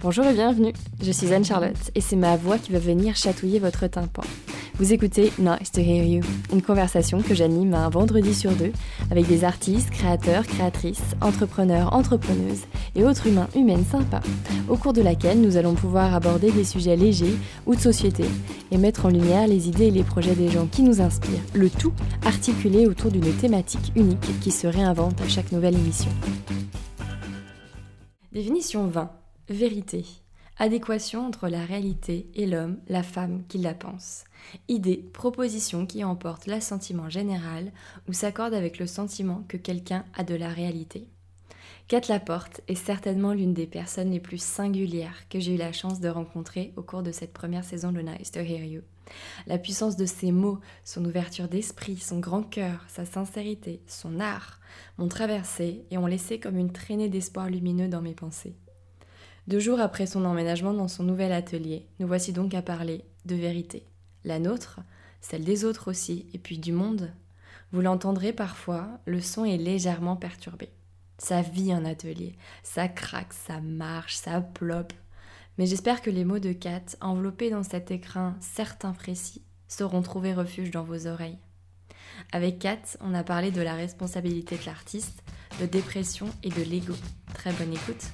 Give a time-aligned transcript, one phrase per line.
[0.00, 0.72] Bonjour et bienvenue,
[1.02, 4.22] je suis Anne-Charlotte et c'est ma voix qui va venir chatouiller votre tympan.
[4.74, 6.22] Vous écoutez Nice to Hear You,
[6.52, 8.70] une conversation que j'anime un vendredi sur deux
[9.10, 12.62] avec des artistes, créateurs, créatrices, entrepreneurs, entrepreneuses
[12.94, 14.20] et autres humains, humaines sympas,
[14.68, 17.36] au cours de laquelle nous allons pouvoir aborder des sujets légers
[17.66, 18.24] ou de société
[18.70, 21.70] et mettre en lumière les idées et les projets des gens qui nous inspirent, le
[21.70, 21.92] tout
[22.24, 26.12] articulé autour d'une thématique unique qui se réinvente à chaque nouvelle émission.
[28.30, 29.10] Définition 20.
[29.50, 30.04] Vérité.
[30.58, 34.24] Adéquation entre la réalité et l'homme, la femme qui la pense.
[34.68, 37.72] Idée, proposition qui emporte l'assentiment général
[38.08, 41.08] ou s'accorde avec le sentiment que quelqu'un a de la réalité.
[41.86, 45.98] Kat Laporte est certainement l'une des personnes les plus singulières que j'ai eu la chance
[45.98, 48.82] de rencontrer au cours de cette première saison de Nice to Hear You.
[49.46, 54.60] La puissance de ses mots, son ouverture d'esprit, son grand cœur, sa sincérité, son art
[54.98, 58.54] m'ont traversé et ont laissé comme une traînée d'espoir lumineux dans mes pensées.
[59.48, 63.34] Deux jours après son emménagement dans son nouvel atelier, nous voici donc à parler de
[63.34, 63.86] vérité.
[64.22, 64.80] La nôtre,
[65.22, 67.10] celle des autres aussi, et puis du monde.
[67.72, 70.68] Vous l'entendrez parfois, le son est légèrement perturbé.
[71.16, 74.92] Ça vit un atelier, ça craque, ça marche, ça ploppe.
[75.56, 80.34] Mais j'espère que les mots de Kat, enveloppés dans cet écrin certain précis, sauront trouver
[80.34, 81.38] refuge dans vos oreilles.
[82.32, 85.22] Avec Kat, on a parlé de la responsabilité de l'artiste,
[85.58, 86.92] de dépression et de l'ego.
[87.32, 88.12] Très bonne écoute.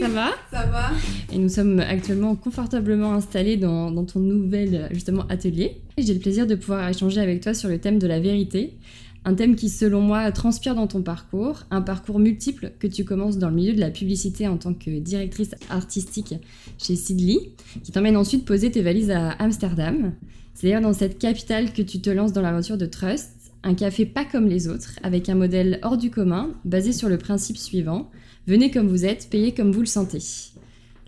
[0.00, 0.92] Ça va Ça va
[1.30, 5.82] Et nous sommes actuellement confortablement installés dans, dans ton nouvel justement atelier.
[5.98, 8.78] J'ai le plaisir de pouvoir échanger avec toi sur le thème de la vérité.
[9.26, 13.36] Un thème qui, selon moi, transpire dans ton parcours, un parcours multiple que tu commences
[13.36, 16.34] dans le milieu de la publicité en tant que directrice artistique
[16.78, 17.50] chez Sidley,
[17.84, 20.14] qui t'emmène ensuite poser tes valises à Amsterdam.
[20.54, 24.06] C'est d'ailleurs dans cette capitale que tu te lances dans l'aventure de Trust, un café
[24.06, 28.10] pas comme les autres, avec un modèle hors du commun, basé sur le principe suivant
[28.50, 30.18] venez comme vous êtes, payez comme vous le sentez.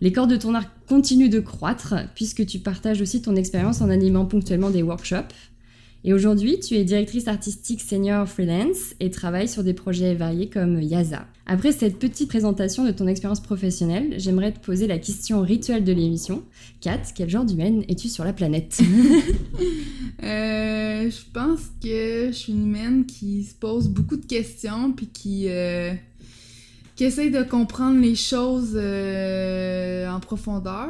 [0.01, 3.91] Les cordes de ton art continuent de croître, puisque tu partages aussi ton expérience en
[3.91, 5.35] animant ponctuellement des workshops.
[6.05, 10.81] Et aujourd'hui, tu es directrice artistique senior freelance et travailles sur des projets variés comme
[10.81, 11.27] Yaza.
[11.47, 15.93] Après cette petite présentation de ton expérience professionnelle, j'aimerais te poser la question rituelle de
[15.93, 16.43] l'émission.
[16.81, 18.81] Kat, quel genre d'humaine es-tu sur la planète?
[20.25, 25.09] Euh, Je pense que je suis une humaine qui se pose beaucoup de questions puis
[25.09, 25.93] qui, euh,
[27.03, 30.89] qui essaye de comprendre les choses euh, en profondeur.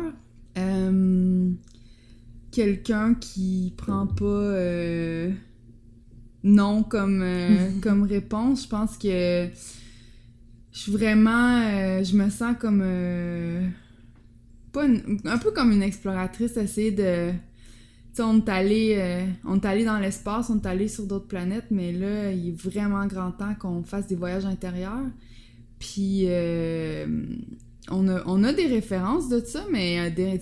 [0.59, 1.51] Euh,
[2.51, 5.31] quelqu'un qui prend pas euh,
[6.45, 7.25] non comme,
[7.83, 8.65] comme réponse.
[8.65, 9.49] Je pense que
[10.71, 11.63] je suis vraiment.
[12.05, 12.85] je me sens comme.
[14.71, 17.33] pas un peu comme une exploratrice, essayer de.
[18.13, 21.69] sais, on est allé, on est allé dans l'espace, on est allé sur d'autres planètes,
[21.71, 25.07] mais là, il est vraiment grand temps qu'on fasse des voyages intérieurs.
[25.83, 27.07] Puis euh,
[27.91, 30.39] on, a, on, a, des références de ça, mais euh, des,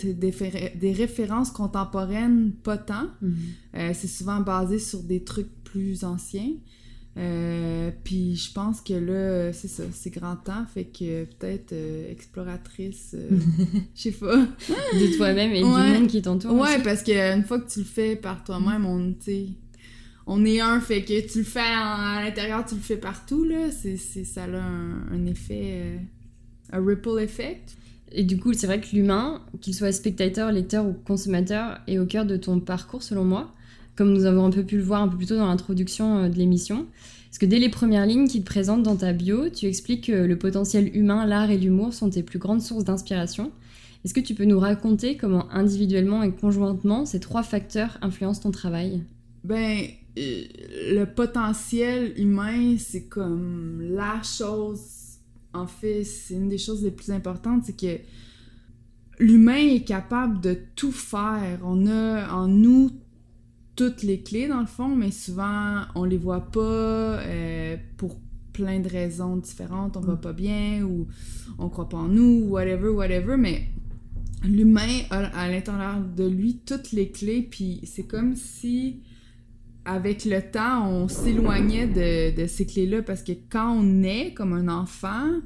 [0.75, 3.07] des, références contemporaines, pas tant.
[3.25, 3.31] Mm-hmm.
[3.77, 6.53] Euh, c'est souvent basé sur des trucs plus anciens.
[8.05, 11.75] puis je pense que là, c'est ça, c'est grand temps, fait que peut-être
[12.11, 13.17] exploratrice,
[13.95, 14.37] je sais pas.
[14.37, 16.53] de toi-même et du monde qui t'entoure.
[16.53, 19.15] Ouais, parce qu'une fois que tu le fais par toi-même, on,
[20.27, 23.71] on est un, fait que tu le fais à l'intérieur, tu le fais partout, là.
[23.71, 25.97] C'est, ça a un, effet, euh,
[26.73, 27.77] un ripple effect.
[28.13, 32.07] Et du coup, c'est vrai que l'humain, qu'il soit spectateur, lecteur ou consommateur, est au
[32.07, 33.53] cœur de ton parcours, selon moi,
[33.97, 36.29] comme nous avons un peu pu le voir un peu plus tôt dans l'introduction euh,
[36.29, 36.87] de l'émission.
[37.31, 40.13] Parce que dès les premières lignes qu'il te présentent dans ta bio, tu expliques que
[40.13, 43.53] le potentiel humain, l'art et l'humour sont tes plus grandes sources d'inspiration.
[44.05, 48.51] Est-ce que tu peux nous raconter comment individuellement et conjointement ces trois facteurs influencent ton
[48.51, 49.03] travail?
[49.45, 49.87] Ben,
[50.19, 50.45] euh,
[50.93, 55.19] le potentiel humain, c'est comme la chose.
[55.53, 58.01] En fait, c'est une des choses les plus importantes, c'est que
[59.19, 61.61] l'humain est capable de tout faire.
[61.65, 62.91] On a en nous
[63.77, 68.19] toutes les clés dans le fond, mais souvent on les voit pas euh, pour
[68.53, 69.97] plein de raisons différentes.
[69.97, 70.21] On va mm.
[70.21, 71.07] pas bien ou
[71.59, 73.37] on croit pas en nous, whatever, whatever.
[73.37, 73.69] Mais
[74.45, 79.01] l'humain a à l'intérieur de lui toutes les clés, puis c'est comme si
[79.85, 84.69] avec le temps, on s'éloignait de, ces clés-là parce que quand on est comme un
[84.69, 85.41] enfant,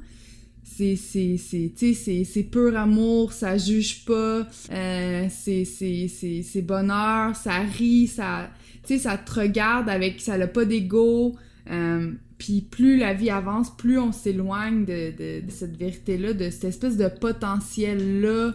[0.63, 8.49] c'est c'est pur amour ça juge pas euh, c'est bonheur ça rit ça
[8.83, 11.35] ça te regarde avec ça n'a pas d'ego
[11.69, 16.49] euh, puis plus la vie avance plus on s'éloigne de, de, cette vérité là de
[16.49, 18.53] cette espèce de potentiel là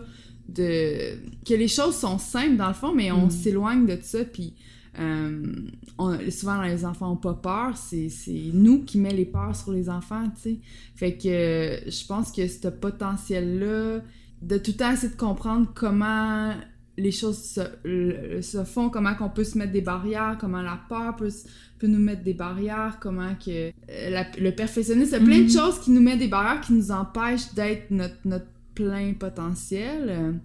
[0.49, 1.15] de
[1.47, 3.31] que les choses sont simples dans le fond mais on mm.
[3.31, 4.53] s'éloigne de ça puis
[5.01, 8.11] euh, souvent les enfants ont pas peur, c'est
[8.53, 10.61] nous qui met les peurs sur les enfants, tu sais.
[10.95, 14.01] Fait que je pense que ce potentiel-là,
[14.43, 16.55] de tout le temps essayer de comprendre comment
[16.97, 21.31] les choses se, font, comment qu'on peut se mettre des barrières, comment la peur peut,
[21.79, 25.45] peut nous mettre des barrières, comment que euh, le perfectionnisme, il y a plein de
[25.45, 25.59] mm-hmm.
[25.59, 30.41] choses qui nous mettent des barrières, qui nous empêchent d'être notre, notre plein potentiel.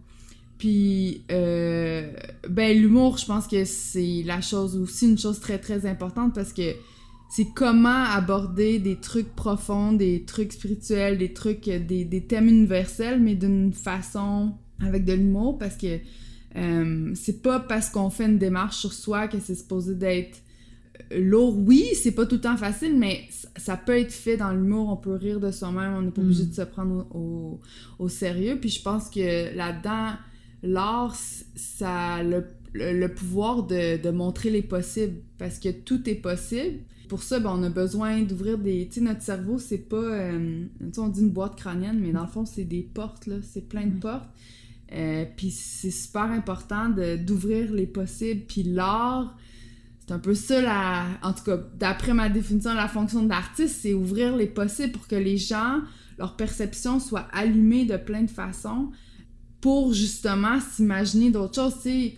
[0.58, 2.12] Puis, euh,
[2.50, 6.54] ben, l'humour, je pense que c'est la chose aussi, une chose très, très importante parce
[6.54, 6.74] que
[7.30, 13.20] c'est comment aborder des trucs profonds, des trucs spirituels, des trucs, des, des thèmes universels,
[13.20, 16.00] mais d'une façon avec de l'humour parce que
[16.56, 20.42] euh, c'est pas parce qu'on fait une démarche sur soi que c'est supposé d'être
[21.12, 21.58] lourd.
[21.58, 24.90] Oui, c'est pas tout le temps facile, mais ça peut être fait dans l'humour.
[24.90, 26.50] On peut rire de soi-même, on n'est pas obligé mm.
[26.50, 27.60] de se prendre au,
[28.00, 28.58] au, sérieux.
[28.60, 30.14] Puis je pense que là-dedans,
[30.64, 31.16] l'art,
[31.56, 36.80] ça a le, pouvoir de, montrer les possibles parce que tout est possible.
[37.10, 38.88] Pour ça, ben, on a besoin d'ouvrir des.
[38.88, 39.98] Tu sais, notre cerveau, c'est pas.
[39.98, 43.28] Euh, tu sais, on dit une boîte crânienne, mais dans le fond, c'est des portes,
[43.28, 43.36] là.
[43.44, 44.30] C'est plein de portes.
[44.92, 48.42] Euh, puis c'est super important d'ouvrir les possibles.
[48.48, 49.38] Puis l'art,
[50.00, 53.94] c'est un peu ça, la, en tout cas, d'après ma définition, la fonction d'artiste, c'est
[53.94, 55.82] ouvrir les possibles pour que les gens,
[56.18, 58.92] leur perception soit allumée de plein de façons
[59.66, 61.74] pour justement s'imaginer d'autres choses.
[61.82, 62.12] Tu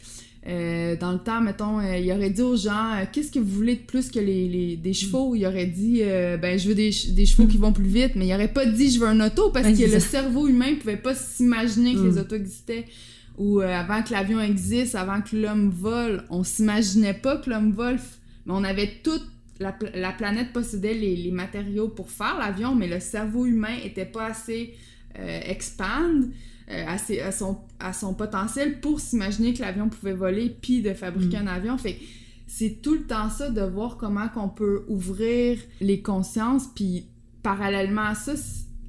[0.46, 3.56] euh, dans le temps, mettons, euh, il aurait dit aux gens euh, Qu'est-ce que vous
[3.56, 5.34] voulez de plus que les, des chevaux?
[5.34, 6.02] Il aurait dit
[6.42, 9.00] Ben, je veux des, chevaux qui vont plus vite, mais il aurait pas dit Je
[9.00, 12.18] veux un auto parce que le cerveau humain pouvait pas s'imaginer que les mm.
[12.18, 12.84] autos existaient.
[13.38, 17.98] Ou avant que l'avion existe, avant que l'homme vole, on s'imaginait pas que l'homme vole,
[18.46, 19.26] mais on avait toute
[19.62, 19.72] la,
[20.12, 24.74] planète possédait les, les matériaux pour faire l'avion, mais le cerveau humain était pas assez
[25.16, 26.26] expand.
[26.70, 31.38] Euh, à, son, à son potentiel pour s'imaginer que l'avion pouvait voler puis de fabriquer
[31.38, 31.48] mm.
[31.48, 31.78] un avion.
[31.78, 31.98] Fait
[32.46, 37.06] c'est tout le temps ça de voir comment qu'on peut ouvrir les consciences puis
[37.42, 38.34] parallèlement à ça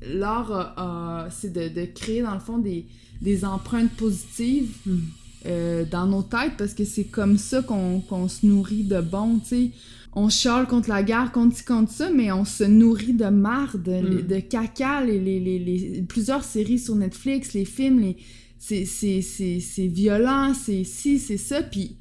[0.02, 2.86] l'art c'est de, créer dans le fond des,
[3.22, 4.98] des empreintes positives mm.
[5.46, 9.46] euh, dans nos têtes parce que c'est comme ça qu'on se nourrit de bon tu
[9.46, 9.70] sais
[10.18, 14.36] on chiale contre la guerre, contre contre ça, mais on se nourrit de marde, de,
[14.36, 14.42] mm.
[14.48, 18.16] caca, les, les, plusieurs séries sur Netflix, les films, les,
[18.58, 21.96] c'est violent, c'est si, c'est ça, puis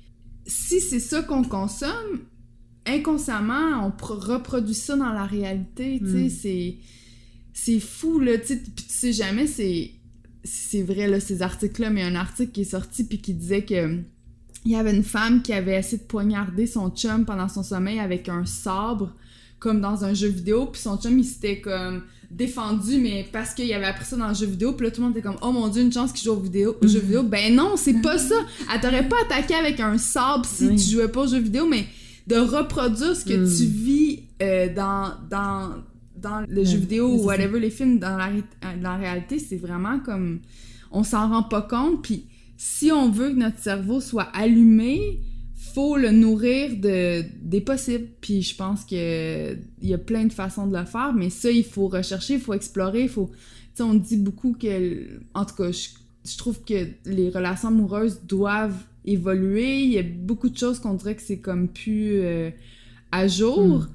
[0.47, 2.21] si c'est ça qu'on consomme,
[2.87, 6.29] inconsciemment, on reproduit ça dans la réalité, tu sais, mm.
[6.29, 6.75] c'est
[7.53, 9.91] c'est fou, là, tu sais, tu sais jamais, c'est
[10.43, 13.99] c'est vrai, là, ces articles-là, mais un article qui est sorti puis qui disait que
[14.67, 18.01] il y avait une femme qui avait essayé de poignarder son chum pendant son sommeil
[18.01, 19.13] avec un sabre,
[19.59, 23.71] comme dans un jeu vidéo, puis son chum, il s'était comme défendu, mais parce qu'il
[23.73, 25.53] avait appris ça dans le jeu vidéo, puis là, tout le monde était comme «Oh
[25.53, 28.17] mon Dieu, une chance qu'il joue au, vidéo, au jeu vidéo!» Ben non, c'est pas
[28.17, 28.35] ça!
[28.73, 31.85] Elle t'aurait pas attaqué avec un sabre si tu jouais pas au jeu vidéo, mais
[32.27, 33.83] de reproduire ce que tu hmm.
[33.85, 35.75] vis euh, dans, dans,
[36.17, 38.31] dans le jeu vidéo ou whatever, les films, dans la,
[38.75, 40.39] dans la réalité, c'est vraiment comme...
[40.91, 42.25] On s'en rend pas compte, puis
[42.57, 45.21] si on veut que notre cerveau soit allumé,
[45.73, 48.07] faut le nourrir de des possibles.
[48.19, 51.51] Puis je pense que il y a plein de façons de le faire, mais ça
[51.51, 53.37] il faut rechercher, il faut explorer, il faut tu
[53.75, 58.83] sais on dit beaucoup que en tout cas je, trouve que les relations amoureuses doivent
[59.05, 62.49] évoluer, il y a beaucoup de choses qu'on dirait que c'est comme plus euh,
[63.11, 63.77] à jour.
[63.77, 63.87] Hmm.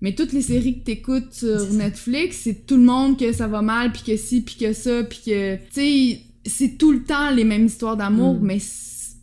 [0.00, 3.62] Mais toutes les séries que t'écoutes sur Netflix, c'est tout le monde que ça va
[3.62, 5.56] mal, puis que si, puis que ça, puis que...
[5.56, 8.44] Tu sais, c'est tout le temps les mêmes histoires d'amour, mm.
[8.46, 8.58] mais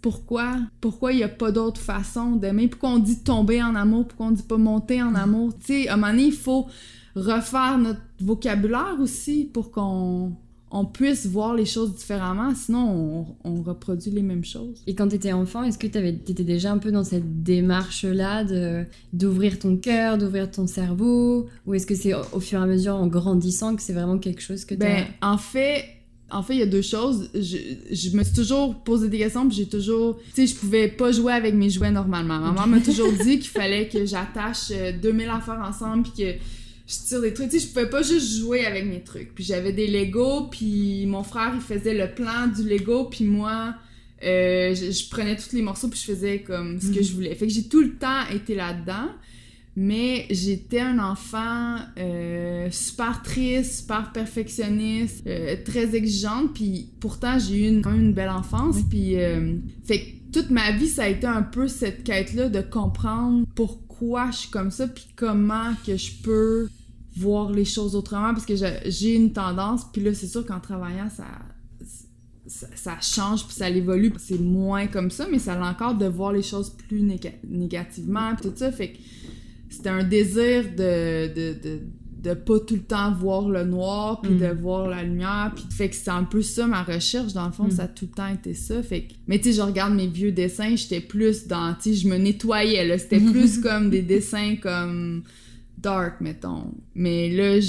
[0.02, 0.58] pourquoi?
[0.82, 2.68] Pourquoi il n'y a pas d'autre façon d'aimer?
[2.68, 4.08] Pourquoi on dit tomber en amour?
[4.08, 5.16] Pourquoi on dit pas monter en mm.
[5.16, 5.54] amour?
[5.60, 6.68] Tu sais, à un moment donné, il faut
[7.16, 10.34] refaire notre vocabulaire aussi pour qu'on
[10.72, 14.84] on puisse voir les choses différemment, sinon on, reproduit les mêmes choses.
[14.88, 18.44] Et quand tu étais enfant, est-ce que tu étais déjà un peu dans cette démarche-là
[19.14, 21.48] d'ouvrir ton cœur, d'ouvrir ton cerveau?
[21.66, 24.42] Ou est-ce que c'est au, fur et à mesure, en grandissant, que c'est vraiment quelque
[24.42, 25.86] chose que tu Ben, en fait,
[26.32, 27.30] en fait, il y a deux choses.
[27.34, 27.58] Je,
[27.92, 30.20] je me suis toujours posé des questions, puis j'ai toujours...
[30.34, 32.40] Tu sais, je pouvais pas jouer avec mes jouets normalement.
[32.40, 36.40] Maman m'a toujours dit qu'il fallait que j'attache 2000 euh, affaires ensemble, puis que
[36.88, 37.50] je tire des trucs.
[37.50, 39.36] Tu sais, je pouvais pas juste jouer avec mes trucs.
[39.36, 43.76] Puis j'avais des Lego, puis mon frère, il faisait le plan du Lego, puis moi...
[44.24, 47.36] Euh, je, prenais tous les morceaux puis je faisais comme ce que je voulais.
[47.36, 49.10] Fait que j'ai tout le temps été là-dedans
[49.76, 57.66] mais j'étais un enfant euh, super triste, super perfectionniste, euh, très exigeante, puis pourtant j'ai
[57.66, 61.04] eu une, quand même une belle enfance, puis euh, fait que toute ma vie ça
[61.04, 65.74] a été un peu cette quête-là de comprendre pourquoi je suis comme ça, puis comment
[65.86, 66.70] que je peux
[67.18, 71.10] voir les choses autrement, parce que j'ai une tendance, puis là c'est sûr qu'en travaillant
[71.10, 71.26] ça
[72.48, 74.14] ça, change puis ça évolue.
[74.18, 78.54] C'est moins comme ça, mais ça a encore de voir les choses plus négativement tout
[78.56, 78.72] ça.
[78.72, 78.98] Fait que
[79.76, 81.80] c'était un désir de, de, de,
[82.22, 84.62] de, pas tout le temps voir le noir puis de mm.
[84.62, 85.52] voir la lumière.
[85.56, 87.34] Puis fait que c'est un peu ça ma recherche.
[87.34, 87.72] Dans le fond, mm.
[87.72, 88.82] ça a tout le temps été ça.
[88.82, 92.02] Fait que, mais tu sais, je regarde mes vieux dessins, j'étais plus dans, tu sais,
[92.02, 92.98] je me nettoyais là.
[92.98, 95.24] C'était plus comme des dessins comme
[95.78, 96.74] dark, mettons.
[96.96, 97.60] Mais là,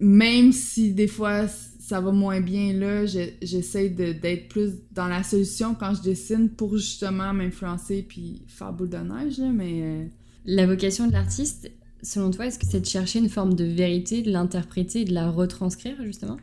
[0.00, 5.76] même si des fois ça va moins bien là, j'essaie d'être plus dans la solution
[5.76, 10.10] quand je dessine pour justement m'influencer puis faire boule de neige, là, mais...
[10.46, 11.70] La vocation de l'artiste,
[12.02, 15.12] selon toi, est-ce que c'est de chercher une forme de vérité, de l'interpréter et de
[15.12, 16.36] la retranscrire, justement?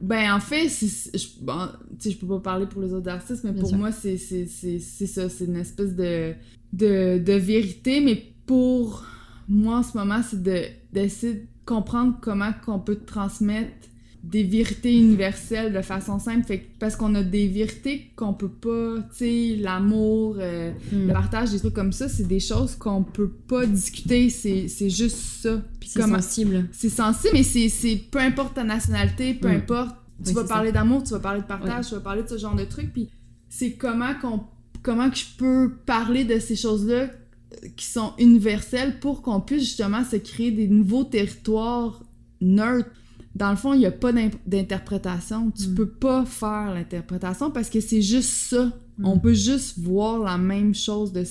[0.00, 1.68] Ben, en fait, je, bon,
[2.00, 5.28] je peux pas parler pour les autres artistes, mais pour moi, c'est ça.
[5.28, 6.34] C'est une espèce de,
[6.72, 9.04] de, de, vérité, mais pour
[9.48, 13.88] moi, en ce moment, c'est d'essayer de, de comprendre comment qu'on peut transmettre
[14.30, 16.46] des vérités universelles de façon simple.
[16.46, 21.06] Fait parce qu'on a des vérités qu'on peut pas, tu sais, l'amour, euh, hmm.
[21.06, 24.28] le partage, des trucs comme ça, c'est des choses qu'on peut pas discuter.
[24.28, 25.62] C'est juste ça.
[25.84, 26.68] C'est sensible.
[26.72, 29.56] C'est sensible, mais c'est peu importe ta nationalité, peu hmm.
[29.56, 29.96] importe.
[30.24, 32.56] Tu vas parler d'amour, tu vas parler de partage, tu vas parler de ce genre
[32.56, 32.92] de trucs.
[32.92, 33.08] Puis
[33.48, 34.40] c'est comment qu'on
[34.82, 39.62] comment que je peux parler de ces choses-là euh, qui sont universelles pour qu'on puisse
[39.62, 42.02] justement se créer des nouveaux territoires
[42.40, 42.90] neutres
[43.34, 44.12] dans le fond, il n'y a pas
[44.46, 45.50] d'interprétation.
[45.50, 45.74] Tu mm.
[45.74, 48.72] peux pas faire l'interprétation parce que c'est juste ça.
[48.98, 49.06] Mm.
[49.06, 51.24] On peut juste voir la même chose de,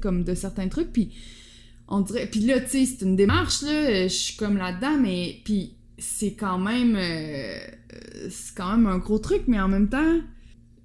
[0.00, 0.92] comme de certains trucs.
[0.92, 1.10] Puis
[1.88, 2.26] on dirait.
[2.26, 4.04] Puis là, tu sais, c'est une démarche, là.
[4.04, 5.40] Je suis comme là-dedans, mais.
[5.44, 6.96] Puis c'est quand même.
[6.96, 7.58] Euh,
[8.30, 10.20] c'est quand même un gros truc, mais en même temps.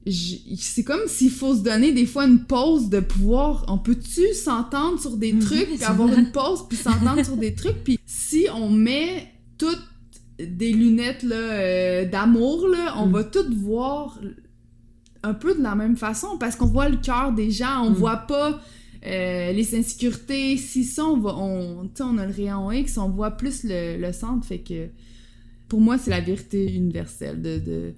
[0.10, 3.66] C'est comme s'il faut se donner des fois une pause de pouvoir.
[3.68, 7.84] On peut-tu s'entendre sur des trucs, puis avoir une pause, puis s'entendre sur des trucs,
[7.84, 9.76] puis si on met tout
[10.58, 13.12] des lunettes là, euh, d'amour, là, on mm.
[13.12, 14.20] va toutes voir
[15.22, 17.94] un peu de la même façon parce qu'on voit le cœur des gens, on mm.
[17.94, 18.60] voit pas
[19.06, 20.58] euh, les insécurités.
[20.58, 24.48] Si ça, on, va, on, on a le rayon X, on voit plus le, centre.
[24.48, 24.88] Fait que
[25.68, 27.94] pour moi, c'est la vérité universelle de,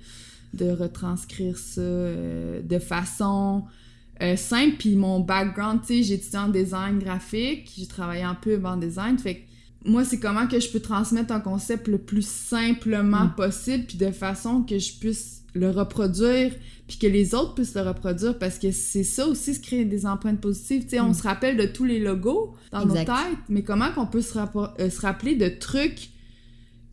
[0.54, 3.64] de, retranscrire ça euh, de façon
[4.36, 4.76] simple.
[4.78, 8.76] Puis mon background, tu sais, j'ai étudié en design graphique, j'ai travaillé un peu en
[8.76, 9.18] design.
[9.18, 9.49] Fait que
[9.86, 13.36] moi, c'est comment que je peux transmettre un concept le plus simplement mm.
[13.36, 16.54] possible, puis de façon que je puisse le reproduire,
[16.88, 20.06] puis que les autres puissent le reproduire, parce que c'est ça aussi, se créer des
[20.06, 20.84] empreintes positives.
[20.84, 21.14] Tu sais, on mm.
[21.14, 23.10] se rappelle de tous les logos dans nos têtes,
[23.48, 26.10] mais comment qu'on peut se, euh, se rappeler de trucs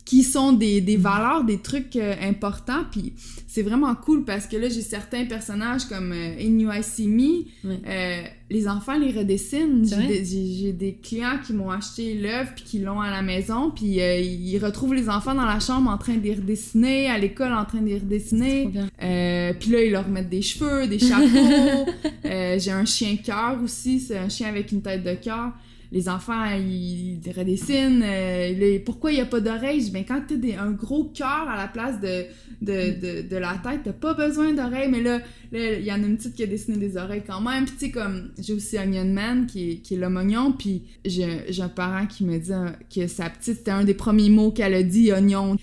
[0.07, 2.85] qui sont des, des valeurs, des trucs euh, importants.
[2.89, 3.11] Puis
[3.45, 7.09] c'est vraiment cool parce que là, j'ai certains personnages comme euh, In You I See
[7.09, 7.43] Me.
[7.65, 9.85] Euh, les enfants les redessinent.
[9.85, 13.69] J'ai des, clients qui m'ont acheté l'œuvre puis qui l'ont à la maison.
[13.69, 17.17] Puis euh, ils retrouvent les enfants dans la chambre en train de les redessiner, à
[17.17, 18.69] l'école en train de les redessiner.
[19.59, 21.91] puis là, ils leur mettent des cheveux, des chapeaux.
[22.23, 23.99] j'ai un chien cœur aussi.
[23.99, 25.51] C'est un chien avec une tête de cœur
[25.91, 28.03] les enfants, ils, redessinent.
[28.03, 29.89] Euh, pourquoi il n'y a pas d'oreilles?
[29.91, 32.25] Ben, quand tu as un gros cœur à la place de,
[32.61, 34.89] de, de, la tête, t'as pas besoin d'oreilles.
[34.89, 35.19] Mais là,
[35.51, 37.65] il y en a une petite qui a dessiné des oreilles quand même.
[37.65, 40.51] Puis, comme, j'ai aussi Onion Man, qui est, qui est l'homme oignon.
[40.51, 44.29] Puis, j'ai un parent qui me dit euh, que sa petite, c'était un des premiers
[44.29, 45.57] mots qu'elle a dit, oignon.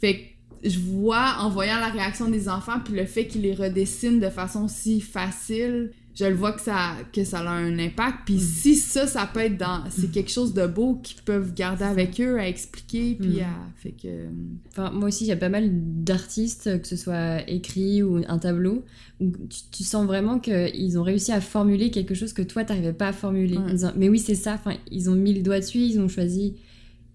[0.00, 3.54] Fait que je vois, en voyant la réaction des enfants, puis le fait qu'ils les
[3.54, 8.18] redessinent de façon si facile, je le vois que ça, que ça a un impact.
[8.26, 8.38] Puis mm.
[8.38, 9.82] si ça, ça peut être dans...
[9.90, 13.42] C'est quelque chose de beau qu'ils peuvent garder avec eux, à expliquer, puis mm.
[13.42, 13.72] à...
[13.76, 14.06] Fait que...
[14.06, 14.28] Euh,
[14.70, 18.38] enfin, moi aussi, il y a pas mal d'artistes, que ce soit écrit ou un
[18.38, 18.84] tableau,
[19.20, 19.32] où
[19.72, 23.12] tu, sens vraiment qu'ils ont réussi à formuler quelque chose que toi, t'arrivais pas à
[23.12, 23.58] formuler.
[23.96, 24.54] mais oui, c'est ça.
[24.54, 26.54] Enfin, ils ont mis le doigt dessus, ils ont choisi...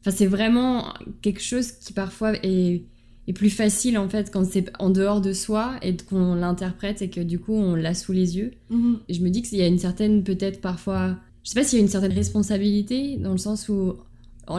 [0.01, 2.83] Enfin, c'est vraiment quelque chose qui parfois est
[3.29, 7.09] est plus facile en fait quand c'est en dehors de soi et qu'on l'interprète et
[7.09, 8.51] que du coup on l'a sous les yeux.
[8.69, 9.00] Mhm.
[9.07, 11.77] Et je me dis qu'il y a une certaine peut-être parfois, je sais pas s'il
[11.77, 13.93] y a une certaine responsabilité dans le sens où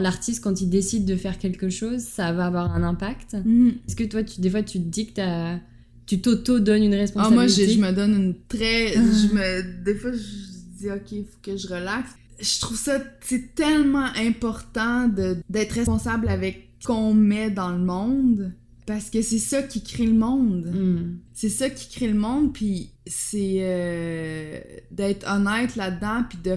[0.01, 3.35] l'artiste quand il décide de faire quelque chose, ça va avoir un impact.
[3.45, 3.75] Mhm.
[3.89, 5.59] Est-ce que toi tu, des fois tu te dis que as,
[6.07, 9.97] tu t'auto donnes une responsabilité ah, moi je, me donne une très, je me, des
[9.97, 12.11] fois je dis ok il faut que je relaxe.
[12.41, 18.53] Je trouve ça c'est tellement important d'être responsable avec qu'on met dans le monde
[18.91, 20.67] parce que c'est ça qui crée le monde.
[20.67, 21.19] Hmm.
[21.33, 26.57] C'est ça qui crée le monde, puis c'est euh, d'être honnête là-dedans, puis de,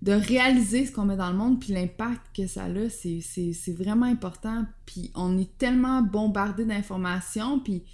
[0.00, 4.06] de réaliser ce qu'on met dans le monde, puis l'impact que ça a, c'est vraiment
[4.06, 4.64] important.
[4.86, 7.84] Puis on est tellement bombardé d'informations, puis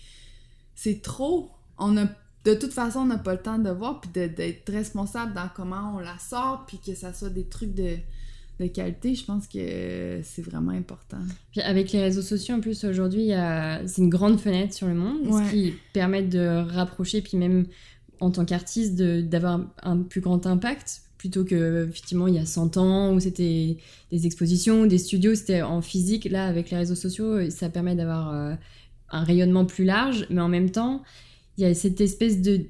[0.76, 1.50] c'est trop.
[1.76, 2.04] On a,
[2.44, 5.96] de toute façon, on n'a pas le temps de voir, puis d'être responsable dans comment
[5.96, 7.96] on la sort, puis que ça soit des trucs de
[8.60, 11.18] de qualité, je pense que c'est vraiment important.
[11.52, 13.30] Puis avec les réseaux sociaux, en plus, aujourd'hui,
[13.86, 17.66] c'est une grande fenêtre sur le monde, ce qui permet de rapprocher, puis même
[18.20, 22.78] en tant qu'artiste, d'avoir un plus grand impact plutôt que effectivement il y a 100
[22.78, 23.76] ans où c'était
[24.10, 26.24] des expositions, des studios, c'était en physique.
[26.24, 28.54] Là, avec les réseaux sociaux, ça permet d'avoir euh,
[29.10, 31.02] un rayonnement plus large, mais en même temps,
[31.58, 32.62] il y a cette espèce de,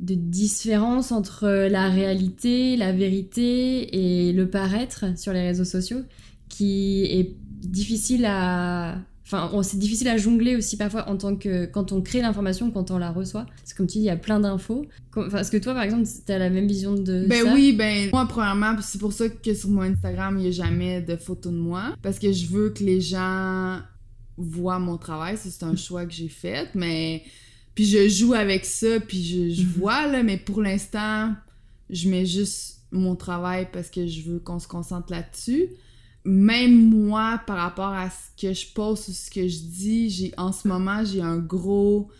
[0.00, 6.00] de différence entre la réalité, la vérité et le paraître sur les réseaux sociaux
[6.48, 11.92] qui est difficile à Enfin, c'est difficile à jongler aussi parfois en tant que quand
[11.92, 13.46] on crée l'information, quand on la reçoit.
[13.64, 14.84] C'est comme tu dis, il y a plein d'infos.
[15.16, 18.10] Enfin, est-ce que toi, par exemple, tu as la même vision de ben oui, ben
[18.12, 21.52] moi, premièrement, c'est pour ça que sur mon Instagram, il n'y a jamais de photos
[21.54, 21.96] de moi.
[22.02, 23.80] Parce que je veux que les gens
[24.36, 25.38] voient mon travail.
[25.38, 26.68] C'est un choix que j'ai fait.
[26.74, 27.22] Mais.
[27.74, 29.72] Puis je joue avec ça, puis je, je mhm.
[29.76, 30.22] vois, là.
[30.22, 31.32] Mais pour l'instant,
[31.90, 35.70] je mets juste mon travail parce que je veux qu'on se concentre là-dessus
[36.24, 40.32] même moi, par rapport à ce que je pose ou ce que je dis, j'ai
[40.38, 42.10] en ce moment, j'ai un gros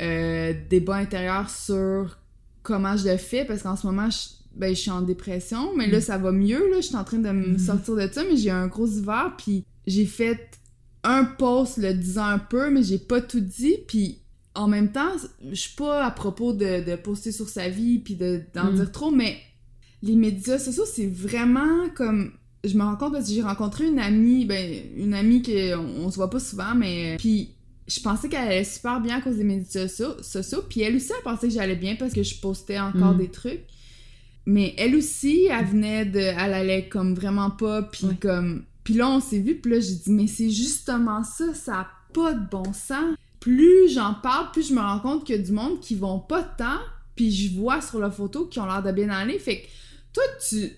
[0.00, 2.18] euh, débat intérieur sur
[2.62, 5.88] comment je le fais parce qu'en ce moment, je, ben, je suis en dépression, mais
[5.88, 6.02] là, mm.
[6.02, 6.70] ça va mieux.
[6.70, 7.58] Là, je suis en train de me mm-hmm.
[7.58, 10.60] sortir de ça, mais j'ai un gros hiver, puis j'ai fait
[11.02, 14.21] un post le disant un peu, mais j'ai pas tout dit, puis
[14.54, 15.12] en même temps,
[15.48, 18.74] je suis pas à propos de, de poster sur sa vie puis d'en mm.
[18.74, 19.38] dire trop, mais
[20.02, 22.32] les médias sociaux, c'est vraiment comme
[22.64, 26.10] je me rends compte parce que j'ai rencontré une amie, ben, une amie qu'on on
[26.10, 27.16] se voit pas souvent, mais.
[27.18, 27.50] Puis
[27.88, 31.22] je pensais qu'elle allait super bien à cause des médias sociaux, puis elle aussi, elle
[31.24, 33.18] pensait que j'allais bien parce que je postais encore mm.
[33.18, 33.64] des trucs.
[34.44, 36.18] Mais elle aussi, elle venait de.
[36.18, 38.64] Elle allait comme vraiment pas, puis comme.
[38.84, 41.86] Puis là, on s'est vu, puis là, j'ai dit, mais c'est justement ça, ça a
[42.12, 43.14] pas de bon sens.
[43.42, 46.20] Plus j'en parle, plus je me rends compte qu'il y a du monde qui vont
[46.20, 46.78] pas tant,
[47.16, 49.36] puis je vois sur la photo qui ont l'air de bien aller.
[49.40, 49.66] Fait que
[50.12, 50.70] toi, tu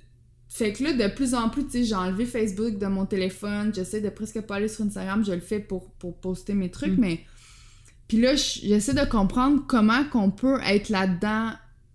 [0.48, 3.74] fait que là, de plus en plus, tu sais, j'ai enlevé Facebook de mon téléphone,
[3.74, 6.96] j'essaie de presque pas aller sur Instagram, je le fais pour, pour poster mes trucs,
[6.96, 7.00] mm.
[7.00, 7.20] mais...
[8.08, 11.50] Puis là, j'essaie de comprendre comment qu'on peut être là-dedans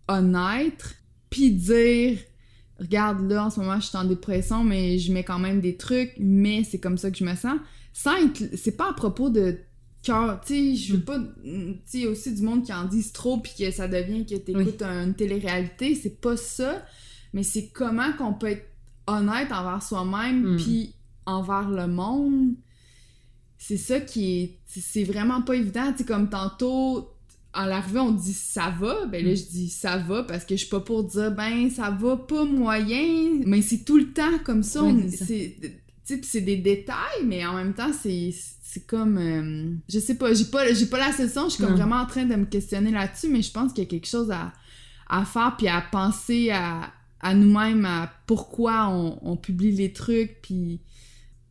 [0.08, 0.98] honnête,
[1.32, 2.20] puis dire,
[2.78, 5.78] regarde, là, en ce moment, je suis en dépression, mais je mets quand même des
[5.78, 7.58] trucs, mais c'est comme ça que je me sens.
[7.94, 8.44] Sans être...
[8.56, 9.58] C'est pas à propos de
[10.02, 11.04] cœur, tu sais, je veux mm.
[11.04, 11.20] pas...
[11.20, 14.82] Tu sais, aussi du monde qui en disent trop, puis que ça devient que t'écoutes
[14.82, 16.84] une télé-réalité, c'est pas ça
[17.34, 18.68] mais c'est comment qu'on peut être
[19.08, 20.58] honnête envers soi-même, hmm.
[20.58, 22.54] puis envers le monde.
[23.58, 24.60] C'est ça qui est.
[24.66, 25.94] C'est vraiment pas évident.
[25.96, 27.10] Tu comme tantôt,
[27.54, 29.06] à l'arrivée, on dit ça va.
[29.06, 29.36] Ben là, hmm.
[29.36, 32.46] je dis ça va parce que je suis pas pour dire ben ça va pas
[32.46, 33.42] moyen.
[33.46, 34.82] Mais c'est tout le temps comme ça.
[35.10, 35.58] c'est
[36.18, 40.72] des détails, mais en même temps, c'est c'est comme euh, je sais pas j'ai pas
[40.74, 43.42] j'ai pas la solution je suis comme vraiment en train de me questionner là-dessus mais
[43.42, 44.54] je pense qu'il y a quelque chose à,
[45.10, 46.92] à faire puis à penser à,
[47.22, 50.80] à nous-mêmes, à pourquoi on, publie les trucs, puis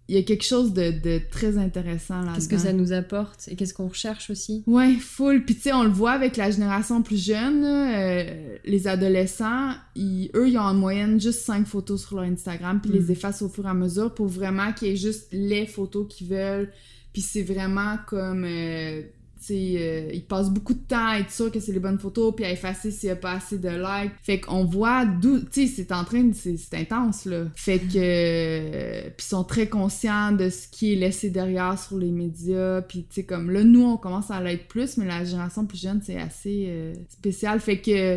[0.08, 2.34] il y a quelque chose de, très intéressant là-dedans.
[2.34, 4.64] Qu'est-ce que ça nous apporte et qu'est-ce qu'on recherche aussi?
[4.66, 5.44] Ouais, full.
[5.44, 10.48] Puis tu sais, on le voit avec la génération plus jeune, euh, les adolescents, eux,
[10.48, 13.10] ils ont en moyenne juste 5 photos sur leur Instagram, puis les mm.
[13.10, 16.28] effacent au fur et à mesure pour vraiment qu'il y ait juste les photos qu'ils
[16.28, 16.72] veulent.
[17.12, 18.44] Puis c'est vraiment comme...
[18.44, 19.02] Euh,
[19.50, 22.44] euh, il passe beaucoup de temps à être sûr que c'est les bonnes photos, puis
[22.44, 24.12] à effacer s'il n'y a pas assez de likes.
[24.22, 27.44] Fait qu'on voit d'où, tu sais, c'est en train, c'est intense, là.
[27.54, 31.98] Fait que, euh, puis ils sont très conscients de ce qui est laissé derrière sur
[31.98, 35.24] les médias, puis tu sais, comme là, nous, on commence à l'être plus, mais la
[35.24, 37.60] génération plus jeune, c'est assez euh, spécial.
[37.60, 38.16] Fait que,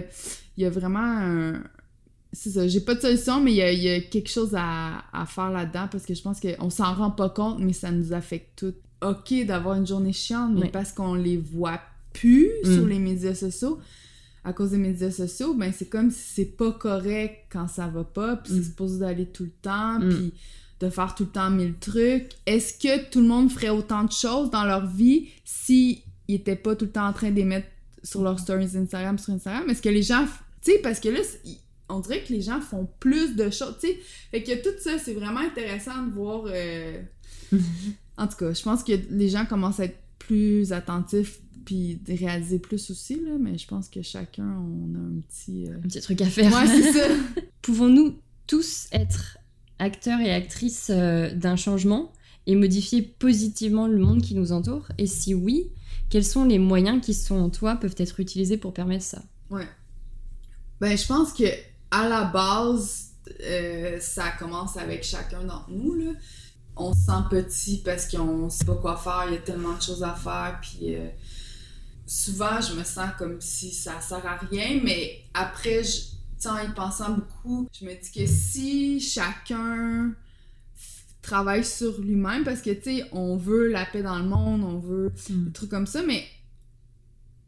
[0.58, 1.64] il y a vraiment un,
[2.34, 5.50] c'est ça, j'ai pas de solution, mais il y a, quelque chose à, à faire
[5.50, 8.82] là-dedans parce que je pense qu'on s'en rend pas compte, mais ça nous affecte toutes
[9.02, 11.82] ok d'avoir une journée chiante, mais parce qu'on les voit
[12.14, 12.74] plus mm.
[12.74, 13.80] sur les médias sociaux,
[14.44, 18.04] à cause des médias sociaux, ben c'est comme si c'est pas correct quand ça va
[18.04, 18.64] pas, puis c'est mm.
[18.64, 20.10] supposé d'aller tout le temps, mm.
[20.10, 20.34] puis
[20.80, 22.30] de faire tout le temps mille trucs.
[22.46, 26.56] Est-ce que tout le monde ferait autant de choses dans leur vie si ils étaient
[26.56, 27.68] pas tout le temps en train d'émettre
[28.04, 29.70] sur leurs stories Instagram, sur Instagram?
[29.70, 30.26] Est-ce que les gens...
[30.64, 31.20] Tu sais, parce que là,
[31.90, 34.00] on dirait que les gens font plus de choses, tu sais.
[34.32, 36.46] Fait que tout ça, c'est vraiment intéressant de voir...
[36.48, 37.00] Euh,
[38.22, 42.60] En tout cas, je pense que les gens commencent à être plus attentifs puis réaliser
[42.60, 45.68] plus aussi, là, mais je pense que chacun, on a un petit...
[45.68, 46.54] Euh, un petit truc à faire.
[46.54, 47.08] Ouais, c'est ça.
[47.64, 49.40] Pouvons-nous tous être
[49.80, 52.12] acteurs et actrices euh, d'un changement
[52.46, 54.88] et modifier positivement le monde qui nous entoure?
[55.00, 55.72] Et si oui,
[56.12, 59.24] quels sont les moyens qui, selon toi, peuvent être utilisés pour permettre ça?
[59.50, 59.68] Ouais.
[60.80, 61.46] Ben, je pense que
[61.90, 66.12] à la base, euh, ça commence avec chacun d'entre nous, là
[66.76, 69.82] on se sent petit parce qu'on sait pas quoi faire, il y a tellement de
[69.82, 71.08] choses à faire, puis euh,
[72.06, 75.82] souvent je me sens comme si ça sert à rien, mais après,
[76.40, 80.14] tu en y pensant beaucoup, je me dis que si chacun
[81.22, 84.80] travaille sur lui-même, parce que, tu sais, on veut la paix dans le monde, on
[84.80, 85.46] veut Mm.
[85.46, 86.24] des trucs comme ça, mais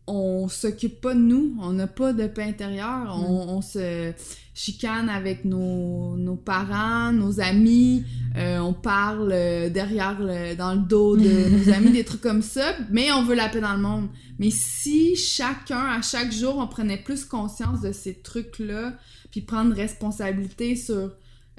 [0.08, 4.14] on s'occupe pas de nous, on n'a pas de paix intérieure, on, on se
[4.54, 8.04] chicane avec nos, nos parents, nos amis,
[8.38, 12.42] euh, on parle euh, derrière, le, dans le dos de nos amis, des trucs comme
[12.42, 14.10] ça, mais on veut la paix dans le monde.
[14.40, 18.94] Mais si chacun, à chaque jour, on prenait plus conscience de ces trucs-là,
[19.32, 21.12] puis prendre responsabilité sur,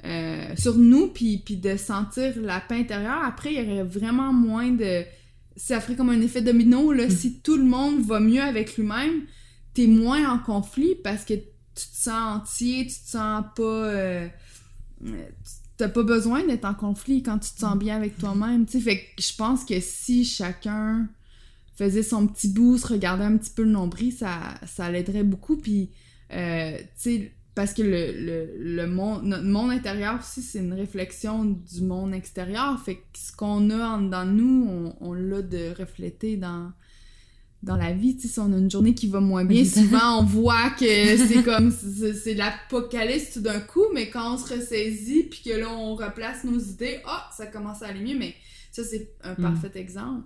[0.05, 4.31] euh, sur nous, puis, puis de sentir la paix intérieure, après, il y aurait vraiment
[4.31, 5.03] moins de...
[5.55, 7.09] Ça ferait comme un effet domino, là.
[7.09, 9.23] Si tout le monde va mieux avec lui-même,
[9.73, 11.43] t'es moins en conflit parce que tu
[11.75, 13.63] te sens entier, tu te sens pas...
[13.63, 14.27] euh,
[15.05, 15.25] euh,
[15.77, 18.79] T'as pas besoin d'être en conflit quand tu te sens bien avec toi-même, tu sais.
[18.79, 21.09] Fait que je pense que si chacun
[21.75, 25.57] faisait son petit bout, se regardait un petit peu le nombril, ça, ça l'aiderait beaucoup.
[25.57, 25.89] Puis,
[26.31, 30.73] euh, tu sais, parce que le, le, le monde, notre monde intérieur aussi, c'est une
[30.73, 32.77] réflexion du monde extérieur.
[32.83, 36.71] Fait que ce qu'on a en dedans de nous, on, on l'a de refléter dans,
[37.63, 38.19] dans la vie.
[38.19, 40.85] Si on a une journée qui va moins bien, souvent on voit que
[41.27, 45.73] c'est comme, c'est l'apocalypse tout d'un coup, mais quand on se ressaisit, puis que là,
[45.73, 48.35] on replace nos idées, ah, ça commence à aller mieux, mais
[48.71, 49.41] ça, c'est un Mm.
[49.41, 50.25] parfait exemple.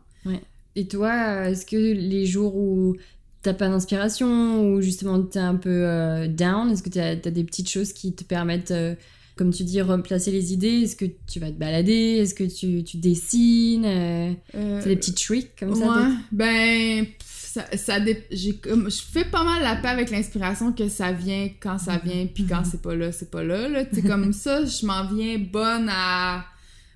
[0.76, 2.96] Et toi, est-ce que les jours où
[3.42, 7.44] t'as pas d'inspiration ou justement t'es un peu euh, down, est-ce que t'as as des
[7.44, 8.96] petites choses qui te permettent, euh,
[9.36, 10.82] comme tu dis, replacer les idées?
[10.84, 12.18] Est-ce que tu vas te balader?
[12.20, 17.06] Est-ce que tu, tu dessines euh, Euh, C'est des petits tricks comme ça Ouais, ben,
[17.26, 17.98] ça, ça
[18.62, 22.28] comme, je fais pas mal la paix avec l'inspiration que ça vient quand ça vient,
[22.28, 23.86] puis quand c'est pas là, c'est pas là, là.
[23.92, 26.46] Sais, comme ça, je m'en viens bonne à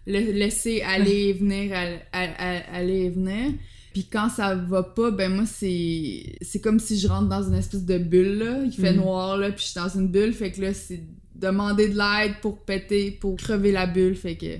[0.06, 1.74] le laisser aller et venir,
[2.12, 3.54] aller et venir.
[3.94, 7.54] Puis quand ça va pas, ben moi, c'est c'est comme si je rentre dans une
[7.56, 8.64] espèce de bulle, là.
[8.66, 9.02] Il fait Mhm.
[9.02, 11.02] noir, là, puis je suis dans une bulle, fait que là, c'est
[11.36, 14.58] demander de l'aide pour péter, pour crever la bulle, fait que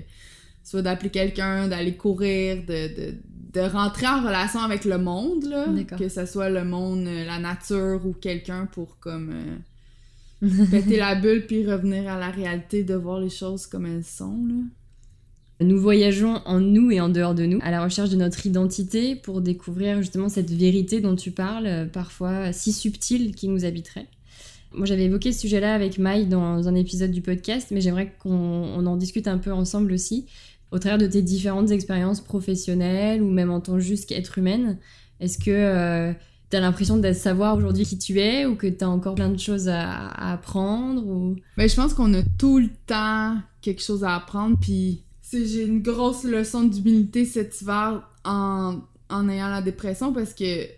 [0.62, 3.14] soit d'appeler quelqu'un, d'aller courir, de, de,
[3.52, 5.66] de rentrer en relation avec le monde, là,
[5.96, 9.30] que ce soit le monde, euh, la nature ou quelqu'un pour comme
[10.42, 14.04] euh, péter la bulle puis revenir à la réalité de voir les choses comme elles
[14.04, 14.42] sont.
[14.46, 14.54] Là.
[15.60, 19.14] Nous voyageons en nous et en dehors de nous, à la recherche de notre identité
[19.14, 24.06] pour découvrir justement cette vérité dont tu parles, euh, parfois si subtile, qui nous habiterait.
[24.72, 28.30] Moi, j'avais évoqué ce sujet-là avec Maï dans un épisode du podcast, mais j'aimerais qu'on
[28.30, 30.26] on en discute un peu ensemble aussi,
[30.72, 34.78] au travers de tes différentes expériences professionnelles ou même en tant juste qu'être humaine.
[35.20, 36.12] Est-ce que
[36.50, 39.28] tu as l'impression de savoir aujourd'hui qui tu es ou que tu as encore plein
[39.28, 41.36] de choses à, apprendre ou...
[41.56, 45.82] Ben, je pense qu'on a tout le temps quelque chose à apprendre, puis j'ai une
[45.82, 50.70] grosse leçon d'humilité cet hiver en, en ayant la dépression parce que, tu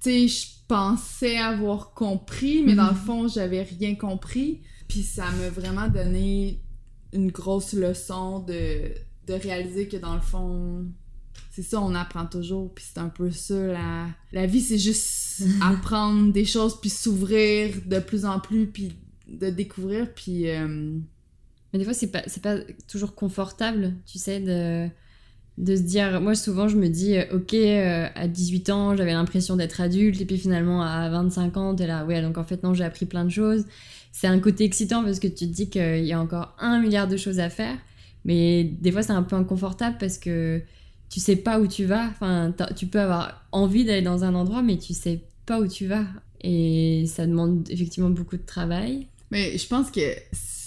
[0.00, 4.60] sais, je pensais avoir compris, mais dans le fond, j'avais rien compris.
[4.88, 6.60] Puis ça m'a vraiment donné
[7.12, 8.92] une grosse leçon de,
[9.26, 10.86] de réaliser que dans le fond,
[11.50, 12.72] c'est ça, on apprend toujours.
[12.74, 17.74] Puis c'est un peu ça, la, la vie, c'est juste apprendre des choses, puis s'ouvrir
[17.86, 18.92] de plus en plus, puis
[19.28, 20.48] de découvrir, puis...
[20.50, 20.98] euh,
[21.74, 24.88] Mais des fois, c'est pas, pas toujours confortable, tu sais, de,
[25.58, 26.20] de se dire.
[26.20, 30.20] Moi, souvent, je me dis, euh, ok, euh, à 18 ans, j'avais l'impression d'être adulte,
[30.20, 33.06] et puis finalement, à 25 ans, t'es là, ouais, donc en fait, non, j'ai appris
[33.06, 33.64] plein de choses.
[34.12, 37.08] C'est un côté excitant parce que tu te dis qu'il y a encore un milliard
[37.08, 37.76] de choses à faire,
[38.24, 40.62] mais des fois, c'est un peu inconfortable parce que
[41.10, 42.06] tu sais pas où tu vas.
[42.06, 45.88] Enfin, tu peux avoir envie d'aller dans un endroit, mais tu sais pas où tu
[45.88, 46.04] vas.
[46.40, 49.08] Et ça demande effectivement beaucoup de travail.
[49.32, 50.00] Mais je pense que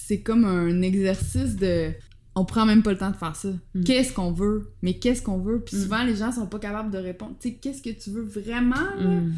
[0.08, 1.92] c'est comme un exercice de.
[2.34, 3.50] On prend même pas le temps de faire ça.
[3.74, 3.84] Mm.
[3.84, 4.72] Qu'est-ce qu'on veut?
[4.82, 5.60] Mais qu'est-ce qu'on veut?
[5.60, 5.80] Puis Mm.
[5.82, 7.36] souvent, les gens sont pas capables de répondre.
[7.42, 8.76] Tu sais, qu'est-ce que tu veux vraiment?
[8.98, 9.06] là?
[9.22, 9.34] Mm.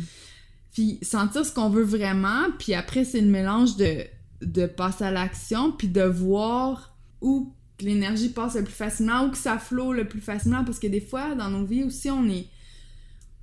[0.74, 2.44] Puis sentir ce qu'on veut vraiment.
[2.60, 4.04] Puis après, c'est le mélange de,
[4.44, 7.52] de passer à l'action, puis de voir où
[7.82, 10.64] l'énergie passe le plus facilement, où que ça flot le plus facilement.
[10.64, 12.48] Parce que des fois, dans nos vies aussi, on est.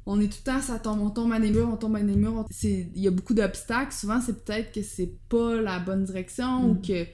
[0.08, 2.00] On est tout le temps, ça tombe, on tombe à des murs, on tombe à
[2.00, 2.34] des murs.
[2.34, 3.92] on- c'est- Il y a beaucoup d'obstacles.
[3.92, 6.82] Souvent, c'est peut-être que c'est pas la bonne direction ou Mm.
[6.82, 7.06] que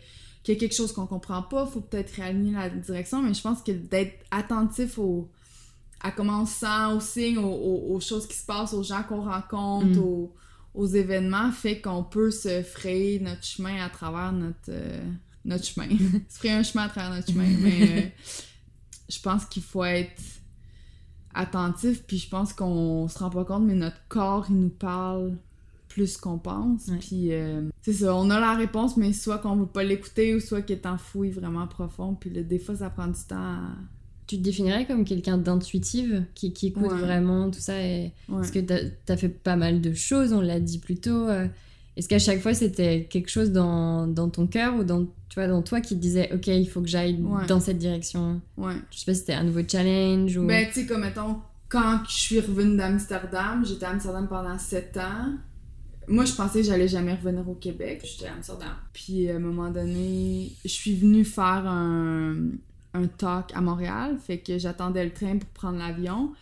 [0.42, 1.66] qu'il y a quelque chose qu'on comprend pas.
[1.66, 3.22] Faut peut-être réaligner la direction.
[3.22, 5.30] Mais je pense que d'être attentif au,
[6.00, 8.82] à comment on se sent, aux signes, aux, aux- aux choses qui se passent, aux
[8.82, 9.98] gens qu'on rencontre, Mm.
[9.98, 10.34] aux,
[10.74, 15.00] aux événements, fait qu'on peut se frayer notre chemin à travers notre, euh,
[15.44, 15.86] notre chemin.
[16.28, 17.46] se frayer un chemin à travers notre chemin.
[17.60, 18.08] Mais euh,
[19.08, 20.20] je pense qu'il faut être
[21.34, 25.36] attentif, puis je pense qu'on se rend pas compte, mais notre corps, il nous parle
[25.88, 26.88] plus qu'on pense.
[26.88, 26.96] Ouais.
[26.98, 30.40] Puis euh, c'est ça, on a la réponse, mais soit qu'on veut pas l'écouter ou
[30.40, 32.14] soit qu'il est enfoui vraiment profond.
[32.14, 33.60] Puis là, des fois, ça prend du temps à...
[34.26, 36.98] Tu te définirais comme quelqu'un d'intuitive qui, qui écoute Ouais.
[36.98, 38.04] vraiment tout ça et...
[38.28, 38.36] Ouais.
[38.36, 38.78] Parce que t'as
[39.12, 41.28] as fait pas mal de choses, on l'a dit plus tôt.
[41.28, 41.46] euh,
[41.96, 45.46] Est-ce qu'à chaque fois c'était quelque chose dans, dans ton cœur ou dans, tu vois,
[45.46, 47.46] dans toi qui te disait ok il faut que j'aille Ouais.
[47.46, 48.40] dans cette direction?
[48.56, 48.74] Ouais.
[48.90, 50.46] Je sais pas si c'était un nouveau challenge ou...
[50.46, 51.36] Ben, tu sais, comme mettons,
[51.68, 55.32] quand je suis revenue d'Amsterdam, j'étais à Amsterdam pendant 7 ans.
[56.08, 58.02] Moi, je pensais que j'allais jamais revenir au Québec.
[58.04, 58.74] J'étais à Amsterdam.
[58.92, 62.34] Puis, à un moment donné, je suis venue faire un,
[62.92, 64.16] un talk à Montréal.
[64.22, 66.32] Fait que j'attendais le train pour prendre l'avion.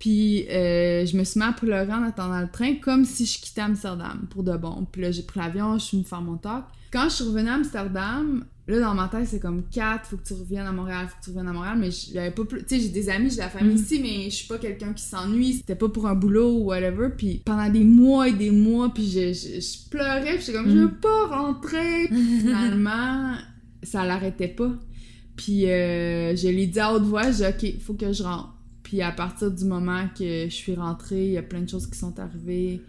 [0.00, 3.40] Puis, euh, je me suis mis à pleurer en attendant le train, comme si je
[3.40, 4.84] quittais Amsterdam pour de bon.
[4.90, 6.64] Puis là, j'ai pris l'avion, je suis venue faire mon talk.
[6.92, 10.26] Quand je suis revenue à Amsterdam, là, dans ma tête, c'est comme 4, faut que
[10.26, 11.76] tu reviennes à Montréal, faut que tu reviennes à Montréal.
[11.78, 12.60] Mais j'avais pas plus.
[12.64, 13.80] Tu sais, j'ai des amis, j'ai de la famille Mhm.
[13.80, 15.52] ici, mais je suis pas quelqu'un qui s'ennuie.
[15.52, 17.10] C'était pas pour un boulot ou whatever.
[17.16, 20.68] Puis pendant des mois et des mois, puis je, je, je pleurais, puis j'étais comme,
[20.70, 22.08] je veux pas rentrer.
[22.08, 23.34] Puis finalement,
[23.82, 24.72] ça l'arrêtait pas.
[25.36, 28.54] Puis euh, je l'ai dit à haute voix, j'ai dit, OK, faut que je rentre.
[28.90, 31.86] Puis à partir du moment que je suis rentrée, il y a plein de choses
[31.86, 32.82] qui sont arrivées.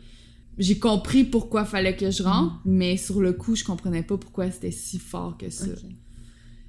[0.57, 4.49] J'ai compris pourquoi fallait que je rentre, mais sur le coup, je comprenais pas pourquoi
[4.49, 5.67] c'était si fort que ça.
[5.67, 5.91] Ok.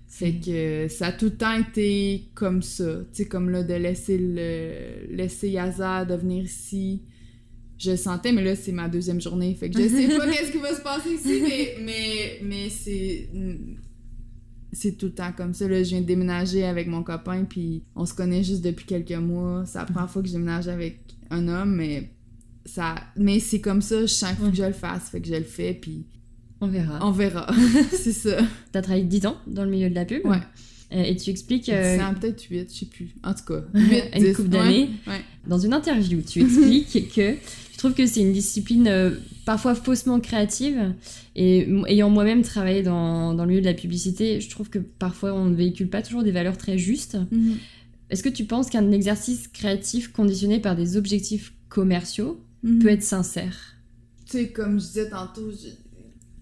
[0.06, 2.84] Fait que ça a tout le temps été comme ça.
[2.84, 7.00] Tu sais, comme là, de laisser le laisser Yaza de venir ici.
[7.78, 9.54] Je le sentais, mais là, c'est ma deuxième journée.
[9.54, 13.30] Fait que je sais pas qu'est-ce qui va se passer ici, mais, mais, mais c'est.
[14.72, 15.68] C'est tout le temps comme ça.
[15.68, 19.12] Là, je viens de déménager avec mon copain, puis on se connaît juste depuis quelques
[19.12, 19.64] mois.
[19.66, 20.98] C'est la première fois que je déménage avec
[21.30, 22.10] un homme, mais
[22.64, 22.94] ça.
[23.16, 25.10] Mais c'est comme ça, qu'il faut que je le fasse.
[25.10, 26.06] Fait que je le fais, puis
[26.60, 27.06] On verra.
[27.06, 27.52] on verra.
[27.92, 28.38] c'est ça.
[28.72, 30.24] T'as travaillé 10 ans dans le milieu de la pub?
[30.24, 30.38] Ouais.
[30.94, 33.14] Euh, et tu expliques euh, C'est peut-être 8, je sais plus.
[33.24, 34.90] En tout cas, 8, Une 10, couple d'années.
[35.06, 35.20] Ouais, ouais.
[35.46, 39.10] dans une interview, tu expliques que tu trouves que c'est une discipline euh,
[39.44, 40.94] parfois faussement créative.
[41.36, 45.32] Et ayant moi-même travaillé dans, dans le milieu de la publicité, je trouve que parfois
[45.34, 47.16] on ne véhicule pas toujours des valeurs très justes.
[47.30, 47.56] Mhm.
[48.10, 52.78] Est-ce que tu penses qu'un exercice créatif conditionné par des objectifs commerciaux Mhm.
[52.80, 53.56] peut être sincère?
[54.26, 55.70] Tu sais, comme je disais tantôt, je-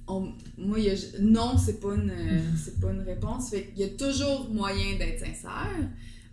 [0.07, 2.13] on- moi, il y a- non, c'est pas, une,
[2.57, 3.51] c'est pas une réponse.
[3.51, 5.71] Fait qu'il y a toujours moyen d'être sincère,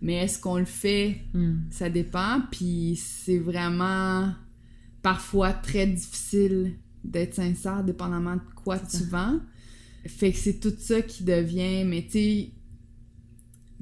[0.02, 1.18] mais est-ce qu'on le fait?
[1.32, 1.54] Hmm.
[1.70, 4.28] Ça dépend, puis c'est vraiment
[5.12, 9.40] parfois très difficile d'être sincère, dépendamment de quoi tu vends.
[10.06, 12.50] Fait que c'est tout ça qui devient, mais tu sais.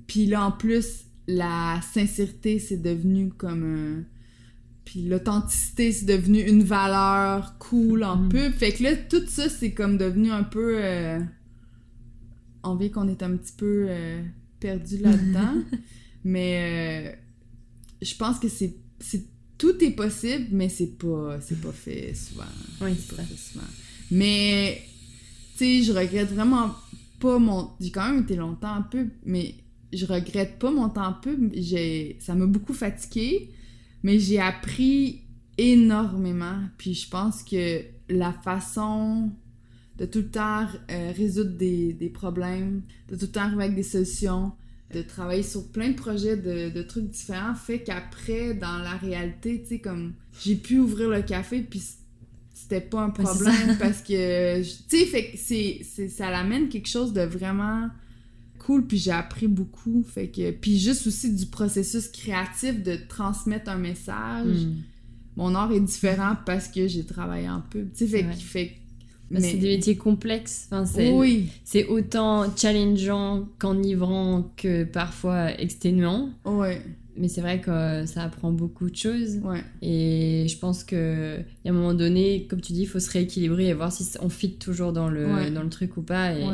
[0.07, 4.05] Puis là, en plus, la sincérité, c'est devenu comme un.
[4.85, 8.29] Puis l'authenticité, c'est devenu une valeur cool en Mhm.
[8.29, 8.53] pub.
[8.53, 10.77] Fait que là, tout ça, c'est comme devenu un peu.
[10.79, 11.19] euh,
[12.62, 14.23] On vit qu'on est un petit peu euh,
[14.61, 15.55] perdu là-dedans.
[16.25, 17.17] Mais euh,
[18.01, 18.77] je pense que c'est
[19.59, 22.45] tout est possible, mais c'est pas c'est pas fait souvent.
[22.81, 23.29] Oui, C'est pas ça.
[23.29, 23.64] fait souvent.
[24.11, 24.83] Mais
[25.57, 26.75] tu sais, je regrette vraiment
[27.21, 29.55] pas mon j'ai quand même été longtemps en pub, mais
[29.92, 33.51] je regrette pas mon temps pub, j'ai ça m'a beaucoup fatigué,
[34.03, 35.23] mais j'ai appris
[35.59, 39.31] énormément, puis je pense que la façon
[39.99, 43.77] de tout le temps euh, résoudre des, des problèmes, de tout le temps arriver avec
[43.77, 44.53] des solutions,
[44.94, 49.61] de travailler sur plein de projets de, de trucs différents fait qu'après, dans la réalité,
[49.62, 51.83] tu sais, comme j'ai pu ouvrir le café puis
[52.55, 57.12] c'était pas un problème parce que, tu sais, fait que c'est, ça l'amène quelque chose
[57.12, 57.88] de vraiment
[58.59, 63.70] cool puis j'ai appris beaucoup fait que puis juste aussi du processus créatif de transmettre
[63.70, 64.75] un message Hmm.
[65.37, 68.35] mon art est différent parce que j'ai travaillé en pub tu sais fait, Ouais.
[68.35, 68.77] fait
[69.31, 70.69] Bah, C'est des métiers complexes.
[70.71, 76.31] Enfin, c'est oui c'est autant challengeant qu'enivrant que parfois exténuant.
[76.45, 76.81] ouais
[77.17, 79.39] Mais c'est vrai que ça apprend beaucoup de choses.
[79.43, 83.11] ouais Et je pense que a un moment donné, comme tu dis, il faut se
[83.11, 85.51] rééquilibrer et voir si on fit toujours dans le, Ouais.
[85.51, 86.33] dans le truc ou pas.
[86.35, 86.45] Et.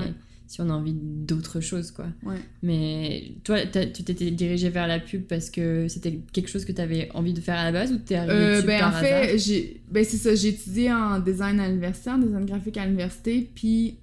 [0.52, 2.08] Si on a envie d'autre chose, quoi.
[2.24, 6.72] ouais Mais toi, tu t'étais dirigé vers la pub parce que c'était quelque chose que
[6.72, 8.94] tu avais envie de faire à la base ou t'es arrivé Euh, dessus ben, par
[8.94, 12.76] en fait, j'ai ben, c'est ça, j'ai étudié en design à l'université, en design graphique
[12.76, 13.96] à l'université, puis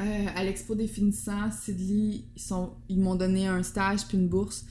[0.00, 4.28] euh, à l'expo des finissants, Sidley, ils sont ils m'ont donné un stage puis une
[4.28, 4.64] bourse,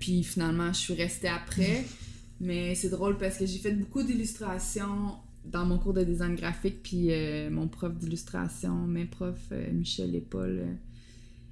[0.00, 1.84] puis finalement, je suis restée après.
[2.40, 5.12] Mais c'est drôle parce que j'ai fait beaucoup d'illustrations
[5.44, 10.14] dans mon cours de design graphique, puis euh, mon prof d'illustration, mes profs, euh, Michel
[10.14, 10.74] et Paul, euh,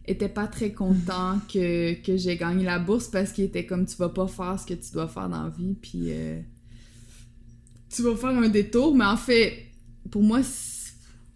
[0.07, 3.97] étaient pas très contents que, que j'ai gagné la bourse parce qu'ils étaient comme tu
[3.97, 6.11] vas pas faire ce que tu dois faire dans la vie, puis
[7.89, 9.67] tu vas faire un détour, mais en fait,
[10.11, 10.41] pour moi,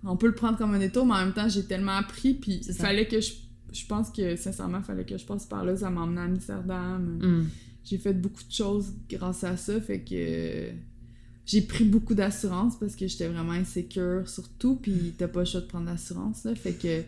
[0.04, 2.60] on peut le prendre comme un détour, mais en même temps, j'ai tellement appris, puis
[2.66, 3.32] il fallait que je.
[3.72, 5.74] Je pense que, sincèrement, il fallait que je passe par là.
[5.74, 7.18] Ça m'a emmené à Amsterdam.
[7.20, 7.48] Hmm.
[7.82, 10.70] J'ai fait beaucoup de choses grâce à ça, fait que.
[11.46, 15.60] J'ai pris beaucoup d'assurance parce que j'étais vraiment insécure, surtout, puis t'as pas le choix
[15.60, 16.54] de prendre l'assurance, là.
[16.54, 17.02] Fait que.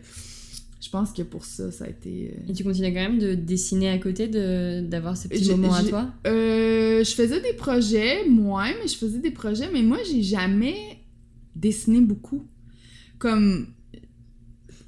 [0.79, 2.35] Je pense que pour ça, ça a été.
[2.37, 5.55] euh, Et tu continues quand même de dessiner à côté, de- d'avoir ces petits J'ai-
[5.55, 6.13] moments à toi?
[6.27, 10.99] Euh, je faisais des projets, moi, mais je faisais des projets, mais moi, j'ai jamais
[11.55, 12.45] dessiner beaucoup.
[13.17, 13.67] Comme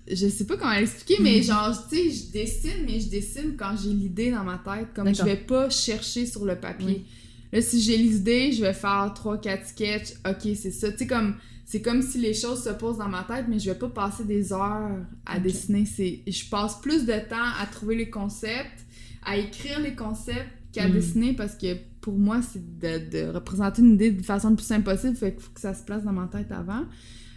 [0.08, 3.76] je sais pas comment l'expliquer, mais genre, tu sais, je dessine, mais je dessine quand
[3.82, 4.88] j'ai l'idée dans ma tête.
[4.96, 7.04] Comme je vais pas chercher sur le papier.
[7.52, 10.14] Là, si j'ai l'idée, je vais faire 3-4 sketchs.
[10.28, 10.92] Ok, c'est ça.
[10.92, 11.36] Tu sais, comme,
[11.66, 14.24] c'est comme si les choses se posent dans ma tête, mais je vais pas passer
[14.24, 15.86] des heures à dessiner.
[15.86, 18.86] C'est, je passe plus de temps à trouver les concepts,
[19.24, 20.92] à écrire les concepts qu'à hmm.
[20.92, 24.66] dessiner parce que pour moi, c'est de, de, représenter une idée de façon le plus
[24.66, 25.16] simple possible.
[25.16, 26.86] Fait qu'il faut que ça se place dans ma tête avant.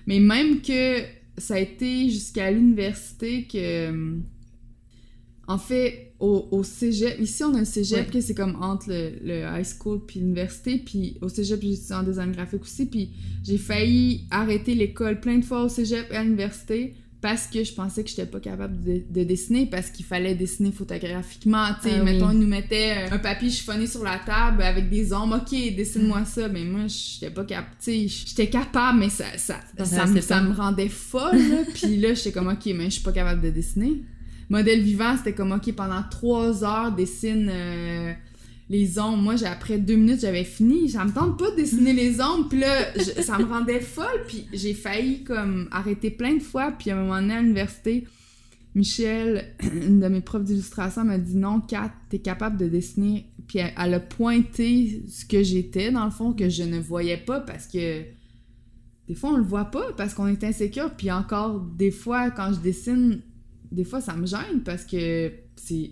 [0.06, 1.00] Mais même que
[1.38, 4.18] ça a été jusqu'à l'université que.
[5.48, 9.42] En fait, au, au, cégep, ici on a un cégep que c'est comme entre le,
[9.42, 13.10] high school puis l'université, puis au cégep j'ai étudié en design graphique aussi, puis
[13.44, 17.72] j'ai failli arrêter l'école plein de fois au cégep et à l'université parce que je
[17.72, 21.96] pensais que j'étais pas capable de, dessiner parce qu'il fallait dessiner photographiquement tu sais.
[22.00, 25.74] Ah mettons ils nous mettaient un papier chiffonné sur la table avec des ombres ok
[25.76, 26.48] dessine-moi ça.
[26.48, 30.40] Mais moi j'étais pas capable tu sais j'étais capable mais ça ça ça, me, ça.
[30.40, 31.38] me rendait folle
[31.74, 34.02] puis là j'étais comme ok mais je suis pas capable de dessiner
[34.52, 38.12] modèle vivant c'était comme ok pendant trois heures dessine euh,
[38.72, 39.22] les ombres.
[39.22, 40.88] Moi, après deux minutes, j'avais fini.
[40.88, 42.48] Ça me tente pas de dessiner les ombres.
[42.48, 44.24] Puis là, ça me rendait folle.
[44.26, 46.72] Puis j'ai failli comme arrêter plein de fois.
[46.72, 48.06] Puis à un moment donné, à l'université,
[48.74, 53.26] Michel, une de mes profs d'illustration, m'a dit non, Kat, t'es capable de dessiner.
[53.46, 57.40] Puis elle, a pointé ce que j'étais, dans le fond, que je ne voyais pas
[57.40, 58.02] parce que
[59.08, 60.92] des fois, on le voit pas parce qu'on est insécure.
[60.96, 63.20] Puis encore, des fois, quand je dessine,
[63.72, 65.90] des fois, ça me gêne parce que c'est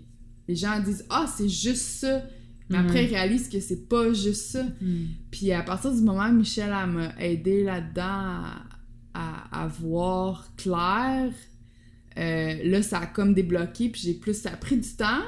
[0.48, 2.22] les gens disent Ah, c'est juste ça
[2.70, 4.62] mais après, il réalise que c'est pas juste ça.
[4.80, 5.06] Mm.
[5.32, 8.44] Puis à partir du moment où Michel m'a aidé là-dedans
[9.12, 11.32] à, à, voir clair,
[12.16, 14.34] euh, là, ça a comme débloqué, puis j'ai plus...
[14.34, 15.22] Ça a pris du temps,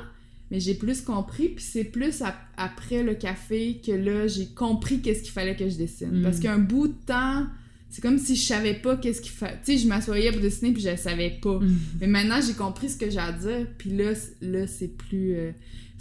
[0.52, 2.22] mais j'ai plus compris, puis c'est plus
[2.56, 6.20] après le café que là, j'ai compris qu'est-ce qu'il fallait que je dessine.
[6.20, 6.22] Mm.
[6.22, 7.46] Parce qu'un bout de temps...
[7.92, 9.60] C'est comme si je savais pas qu'est-ce qu'il fallait.
[9.64, 11.60] Tu sais, je m'assoyais pour dessiner puis je savais pas.
[11.60, 11.78] Mm.
[12.00, 13.68] Mais maintenant, j'ai compris ce que j'ai à dire.
[13.78, 15.34] Puis là, là c'est plus...
[15.36, 15.52] Euh,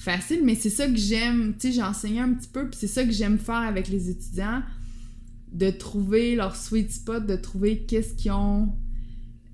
[0.01, 1.53] facile, mais c'est ça que j'aime.
[1.59, 4.09] Tu sais, j'ai enseigné un petit peu, puis c'est ça que j'aime faire avec les
[4.09, 4.63] étudiants,
[5.51, 8.73] de trouver leur sweet spot, de trouver qu'est-ce qu'ils ont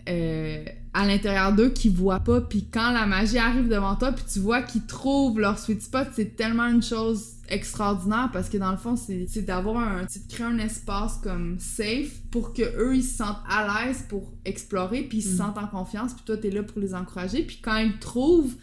[0.08, 4.24] euh, à l'intérieur d'eux qu'ils voient pas, puis quand la magie arrive devant toi, puis
[4.32, 8.72] tu vois qu'ils trouvent leur sweet spot, c'est tellement une chose extraordinaire parce que dans
[8.72, 10.04] le fond, c'est d'avoir un.
[10.04, 14.34] de créer un espace comme safe pour que eux ils se sentent à l'aise pour
[14.46, 15.38] explorer, puis ils se mm.
[15.38, 18.56] sentent en confiance, puis toi t'es là pour les encourager, puis quand ils trouvent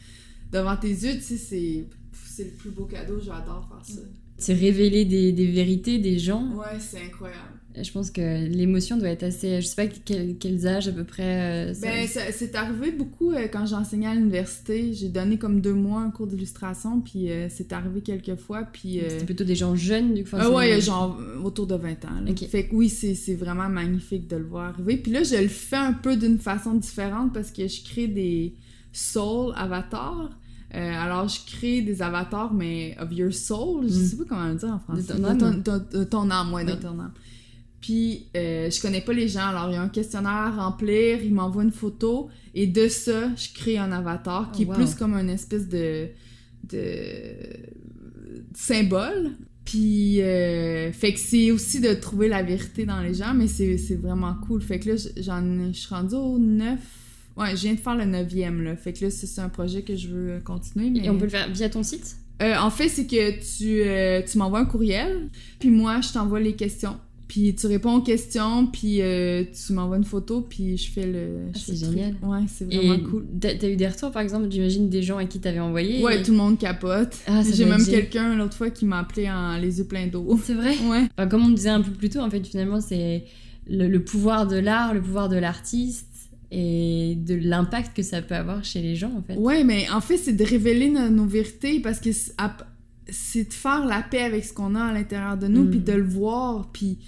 [0.53, 4.03] devant tes yeux, tu sais, c'est le plus beau cadeau, j'adore faire ça.
[4.37, 6.53] C'est révéler des, des, vérités des gens.
[6.55, 7.54] Ouais, c'est incroyable.
[7.83, 9.61] Je pense que l'émotion doit être assez.
[9.61, 9.93] Je sais pas
[10.39, 11.71] quels âges à peu près.
[11.71, 14.93] Euh, ben, c'est arrivé beaucoup euh, quand j'enseignais à l'université.
[14.93, 18.63] J'ai donné comme deux mois un cours d'illustration, puis euh, c'est arrivé quelques fois.
[18.63, 19.01] Puis.
[19.09, 20.37] C'était plutôt des gens jeunes, du coup.
[20.39, 22.35] Ah ouais, genre autour de 20 ans.
[22.49, 24.97] Fait que oui, c'est vraiment magnifique de le voir arriver.
[24.97, 28.55] Puis là, je le fais un peu d'une façon différente parce que je crée des
[28.93, 30.31] soul avatars.
[30.75, 34.05] Euh, alors, je crée des avatars, mais of your soul, je mm.
[34.05, 35.03] sais pas comment le dire en français.
[35.03, 35.63] De ton âme.
[35.63, 37.13] De ton, âme, ouais, de ton âme.
[37.85, 41.23] Puis, euh, je connais pas les gens, alors il y a un questionnaire à remplir,
[41.23, 44.95] il m'envoie une photo, et de ça, je crée un avatar qui est oh, plus
[44.95, 46.09] comme une espèce de,
[46.63, 46.81] de
[48.55, 49.33] symbole.
[49.67, 54.01] Puis, euh, fait que c'est aussi de trouver la vérité dans les gens, mais c'est
[54.01, 54.63] vraiment cool.
[54.63, 56.79] Fait que là, j'en je suis rendue au 9
[57.37, 58.77] Ouais, je viens de faire le neuvième, là.
[58.77, 60.89] Fait que là, c'est un projet que je veux continuer.
[60.89, 61.05] Mais...
[61.05, 62.17] Et on peut le faire via ton site?
[62.41, 66.41] Euh, en fait, c'est que tu, euh, tu m'envoies un courriel, puis moi, je t'envoie
[66.41, 66.97] les questions.
[67.29, 71.47] Puis tu réponds aux questions, puis euh, tu m'envoies une photo, puis je fais le.
[71.55, 72.15] Ah, c'est génial.
[72.23, 73.27] Ouais, c'est vraiment cool.
[73.41, 76.33] T'as eu des retours, par exemple, j'imagine des gens à qui t'avais envoyé Ouais, tout
[76.33, 77.17] le monde capote.
[77.27, 80.39] Ah, J'ai même quelqu'un l'autre fois qui m'a appelé en les yeux pleins d'eau.
[80.43, 81.09] C'est vrai Ouais.
[81.29, 83.25] comme on disait un peu plus tôt, en fait, finalement, c'est
[83.69, 86.15] le pouvoir de l'art, le pouvoir de l'artiste
[86.51, 89.35] et de l'impact que ça peut avoir chez les gens, en fait.
[89.35, 92.11] Ouais, mais en fait, c'est de révéler nos, vérités parce que
[93.09, 95.85] c'est de faire la paix avec ce qu'on a à l'intérieur de nous, puis mm.
[95.85, 96.99] de le voir, puis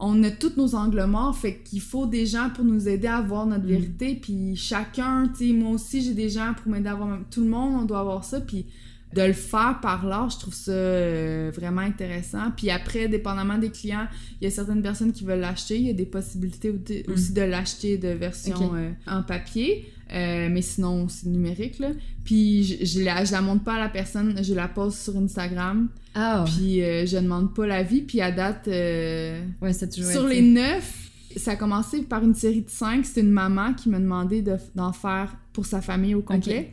[0.00, 3.20] on a tous nos angles morts, fait qu'il faut des gens pour nous aider à
[3.20, 3.68] voir notre mm.
[3.68, 7.18] vérité, puis chacun, tu sais, moi aussi, j'ai des gens pour m'aider à voir...
[7.30, 8.66] Tout le monde, on doit avoir ça, puis
[9.14, 12.50] de le faire par là, je trouve ça euh, vraiment intéressant.
[12.56, 14.06] Puis après, dépendamment des clients,
[14.40, 15.76] il y a certaines personnes qui veulent l'acheter.
[15.76, 17.12] Il y a des possibilités mm.
[17.12, 19.90] aussi de l'acheter de version euh, en papier.
[20.12, 21.88] Euh, mais sinon, c'est numérique, là.
[22.24, 25.16] Puis je, je, la, je la montre pas à la personne, je la poste sur
[25.16, 25.88] Instagram.
[26.14, 26.44] Ah.
[26.46, 28.00] Puis je demande pas l'avis.
[28.02, 33.04] Puis à date, ouais, sur les neuf, ça a commencé par une série de cinq.
[33.06, 34.42] C'est une maman qui m'a demandé
[34.74, 36.72] d'en faire pour sa famille au complet.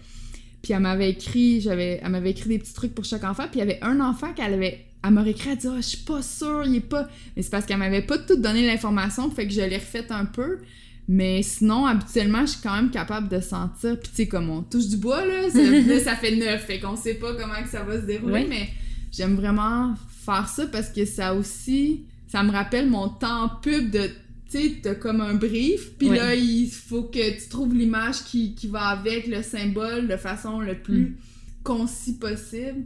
[0.62, 3.44] Puis elle m'avait écrit, j'avais, elle m'avait écrit des petits trucs pour chaque enfant.
[3.44, 5.82] Puis il y avait un enfant qu'elle avait elle m'a réécrit, elle dit Ah, je
[5.82, 7.08] suis pas sûre, il est pas.
[7.36, 10.26] Mais c'est parce qu'elle m'avait pas tout donné l'information, fait que je l'ai refaite un
[10.26, 10.60] peu.
[11.08, 14.00] Mais sinon, habituellement, je suis quand même capable de sentir.
[14.00, 16.80] Puis tu sais, comme on touche du bois, là, ça, là, ça fait neuf, fait
[16.80, 18.70] qu'on sait pas comment que ça va se dérouler, mais
[19.12, 19.94] j'aime vraiment
[20.26, 24.08] faire ça parce que ça aussi, ça me rappelle mon temps pub de,
[24.50, 28.56] tu sais, t'as comme un brief, puis là, il faut que tu trouves l'image qui,
[28.56, 31.16] qui va avec le symbole de façon le plus Mm.
[31.64, 32.84] concis possible.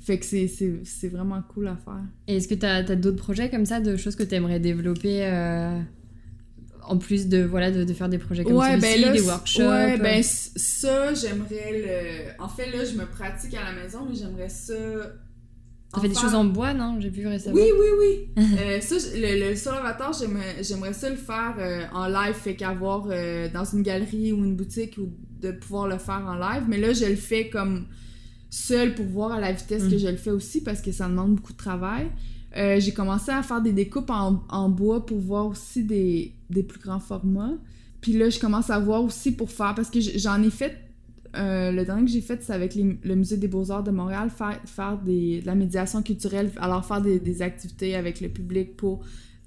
[0.00, 2.02] Fait que c'est- vraiment cool à faire.
[2.28, 5.24] Et est-ce que tu as, d'autres projets comme ça, de choses que tu aimerais développer
[5.24, 5.80] euh,
[6.86, 9.62] en plus de, voilà, de, de faire des projets comme ouais, celui-ci, ben des workshops
[9.62, 11.72] Ouais, ben euh, c- ça, j'aimerais
[12.36, 12.42] le.
[12.42, 14.74] En fait, là, je me pratique à la maison, mais j'aimerais ça.
[15.92, 16.98] T'as fait des choses en bois, non?
[17.00, 17.54] J'ai vu récemment.
[17.56, 17.86] Oui, oui,
[18.36, 18.44] oui.
[18.60, 22.54] Euh, ça, le, le Soul Avatar, j'aimerais j'aimerais ça le faire euh, en live, fait
[22.56, 26.64] qu'avoir euh, dans une galerie ou une boutique ou de pouvoir le faire en live.
[26.68, 27.86] Mais là, je le fais comme
[28.54, 29.90] seul pour voir à la vitesse Mm.
[29.90, 32.06] que je le fais aussi parce que ça demande beaucoup de travail.
[32.56, 36.62] Euh, j'ai commencé à faire des découpes en, en bois pour voir aussi des, des
[36.62, 37.54] plus grands formats.
[38.00, 40.76] Puis là, je commence à voir aussi pour faire, parce que j'en ai fait,
[41.36, 44.30] euh, le dernier que j'ai fait, c'est avec les- le Musée des Beaux-Arts de Montréal,
[44.30, 48.76] faire, faire des, de la médiation culturelle, alors faire des, des activités avec le public
[48.76, 49.00] pour...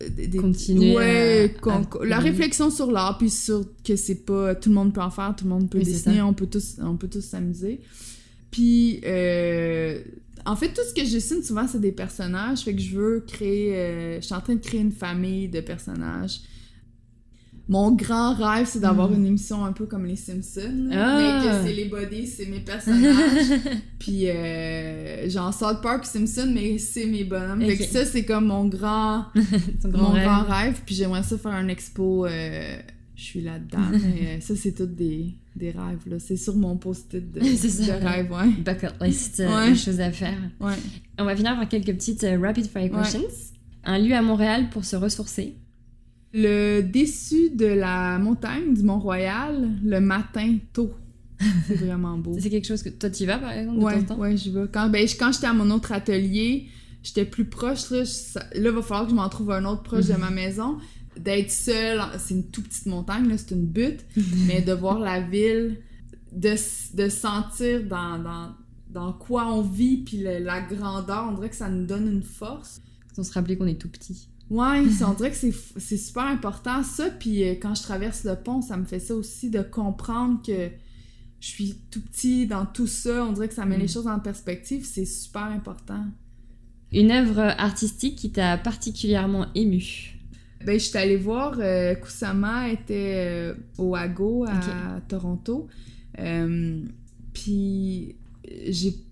[0.04, 4.26] euh, des- Continuer ouais, à- qu'on- à- la réflexion sur l'art, puis sur que c'est
[4.26, 4.54] pas...
[4.56, 6.26] Tout le monde peut en faire, tout le monde peut Oui, dessiner, ça.
[6.26, 7.80] on peut tous on peut tous s'amuser.
[8.52, 10.02] Puis, euh,
[10.46, 12.60] en fait, tout ce que je dessine, souvent, c'est des personnages.
[12.62, 13.76] Fait que je veux créer...
[13.76, 16.40] euh, je suis en train de créer une famille de personnages.
[17.70, 19.16] Mon grand rêve, c'est d'avoir Mm.
[19.16, 20.88] une émission un peu comme les Simpsons.
[20.94, 21.42] Ah.
[21.44, 23.60] Mais que c'est les bodies, c'est mes personnages.
[24.00, 27.62] Puis, euh, genre South Park Simpson, mais c'est mes bonhommes.
[27.66, 29.26] Fait que ça, c'est comme mon grand,
[29.84, 30.24] mon grand rêve.
[30.24, 30.82] grand rêve.
[30.86, 32.26] Puis j'aimerais ça faire un expo...
[32.26, 32.78] euh,
[33.18, 34.00] je suis là-dedans.
[34.40, 36.18] ça, c'est tout des, des rêves, là.
[36.20, 38.50] C'est sur mon post-it de, de rêve, ouais.
[38.64, 39.76] Bucket list, euh, Ouais.
[39.76, 40.38] choses à faire.
[40.62, 40.74] Ouais.
[41.20, 43.22] On va finir par quelques petites euh, rapid fire questions.
[43.84, 45.56] Un lieu à Montréal pour se ressourcer.
[46.34, 50.92] Le déçu de la montagne du Mont-Royal, le matin tôt.
[51.68, 52.36] C'est vraiment beau.
[52.40, 54.18] C'est quelque chose que toi tu y vas par exemple Ouais, temps?
[54.18, 54.66] ouais, j'y vais.
[54.72, 56.68] Quand, ben, quand j'étais à mon autre atelier,
[57.02, 57.90] j'étais plus proche.
[57.92, 60.78] Là, je- là, va falloir que je m'en trouve un autre proche de ma maison.
[61.20, 64.06] D'être seule, en- c'est une toute petite montagne, c'est une butte,
[64.48, 65.80] mais de voir la ville,
[66.32, 66.56] de,
[66.96, 68.56] de sentir dans, dans,
[68.90, 72.24] dans quoi on vit, puis le- la grandeur, on dirait que ça nous donne une
[72.24, 72.82] force.
[73.18, 74.30] On se rappeler qu'on est tout petit.
[74.50, 75.38] Ouais, on dirait que
[75.78, 77.10] c'est super important, ça.
[77.10, 80.70] Puis euh, quand je traverse le pont, ça me fait ça aussi de comprendre que
[81.40, 83.26] je suis tout petit dans tout ça.
[83.26, 83.82] On dirait que ça met Mm.
[83.82, 84.86] les choses en perspective.
[84.86, 86.06] C'est super important.
[86.92, 90.17] Une œuvre artistique qui t'a particulièrement ému.
[90.66, 95.68] Ben, je suis allée voir, euh, Kusama était euh, au Ago à Toronto.
[96.20, 96.82] Euh,
[97.34, 98.16] puis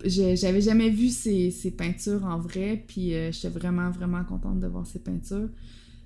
[0.04, 4.86] j'avais jamais vu ses, ses peintures en vrai, puis j'étais vraiment, vraiment contente de voir
[4.86, 5.48] ses peintures.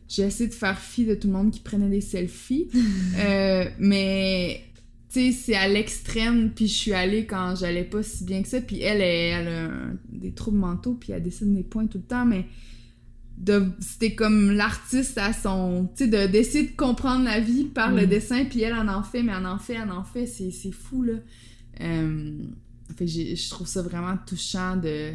[0.08, 2.68] J'ai essayé de faire fi de tout le monde qui prenait des selfies,
[3.18, 4.60] euh, mais
[5.12, 8.48] tu sais, c'est à l'extrême, puis je suis allée quand j'allais pas si bien que
[8.48, 11.86] ça, puis elle, elle, elle a un- des troubles mentaux, puis elle dessine des points
[11.86, 12.44] tout le temps, mais
[13.40, 17.90] de c'était comme l'artiste à son tu sais de d'essayer de comprendre la vie par
[17.90, 18.08] le Mm.
[18.10, 21.02] dessin puis elle en en fait mais elle en fait elle en fait c'est fou
[21.02, 21.14] là
[21.80, 22.38] euh,
[22.96, 25.12] fait je trouve ça vraiment touchant de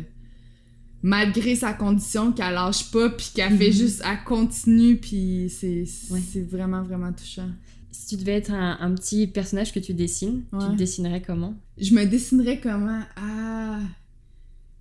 [1.04, 3.74] malgré sa condition qu'elle lâche pas puis qu'elle fait Mhm.
[3.74, 6.42] juste elle continue puis c'est c'est Ouais.
[6.50, 7.50] vraiment vraiment touchant
[7.92, 10.72] Si tu devais être un, un petit personnage que tu dessines, tu Ouais.
[10.72, 11.56] te dessinerais comment?
[11.78, 13.02] Je me dessinerais comment?
[13.16, 13.80] Ah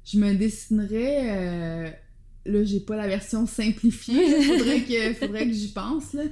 [0.04, 1.90] je me dessinerais euh,
[2.46, 6.24] là j'ai pas la version simplifiée faudrait que faudrait que j'y pense là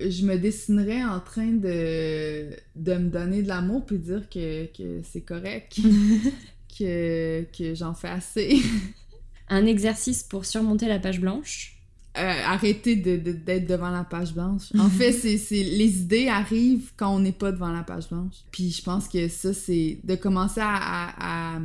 [0.00, 5.02] je me dessinerais en train de de me donner de l'amour puis dire que, que
[5.10, 5.78] c'est correct
[6.78, 8.60] que que j'en fais assez
[9.52, 11.76] Un exercice pour surmonter la page blanche?
[12.16, 14.72] Euh, arrêter de, de- d'être devant la page blanche.
[14.78, 18.34] En fait, c'est, les idées arrivent quand on n'est pas devant la page blanche.
[18.52, 21.60] Puis je pense que ça, c'est de commencer à, à, à,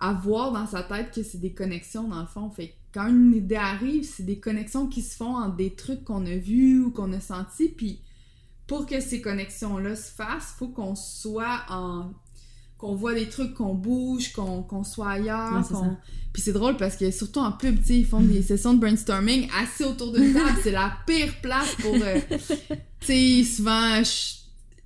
[0.00, 2.50] à voir dans sa tête que c'est des connexions dans le fond.
[2.50, 6.24] Fait quand une idée arrive, c'est des connexions qui se font entre des trucs qu'on
[6.26, 7.68] a vus ou qu'on a sentis.
[7.68, 8.00] Puis
[8.66, 12.12] pour que ces connexions-là se fassent, faut qu'on soit en
[12.78, 15.96] qu'on voit des trucs, qu'on bouge, qu'on, soit ailleurs, Ouais,
[16.32, 19.84] puis c'est drôle parce que surtout en pub, ils font des sessions de brainstorming assis
[19.84, 20.58] autour d'une table.
[20.62, 21.94] c'est la pire place pour.
[21.94, 22.18] euh,
[23.00, 24.40] tu sais, souvent, je-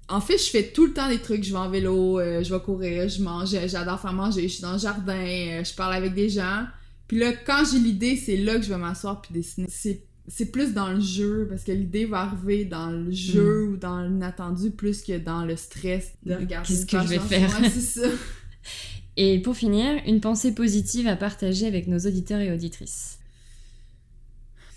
[0.08, 1.44] en fait, je fais tout le temps des trucs.
[1.44, 4.62] Je vais en vélo, euh, je vais courir, je mange, j'adore faire manger, je suis
[4.62, 6.64] dans le jardin, euh, je parle avec des gens.
[7.08, 9.66] Puis là, quand j'ai l'idée, c'est là que je vais m'asseoir puis dessiner.
[9.68, 13.76] C'est c'est plus dans le jeu, parce que l'idée va arriver dans le jeu ou
[13.76, 17.60] dans l'inattendu plus que dans le stress de De regarder qu'est-ce que je vais faire?
[17.60, 18.08] Ouais, ça.
[19.16, 23.18] Et pour finir, une pensée positive à partager avec nos auditeurs et auditrices.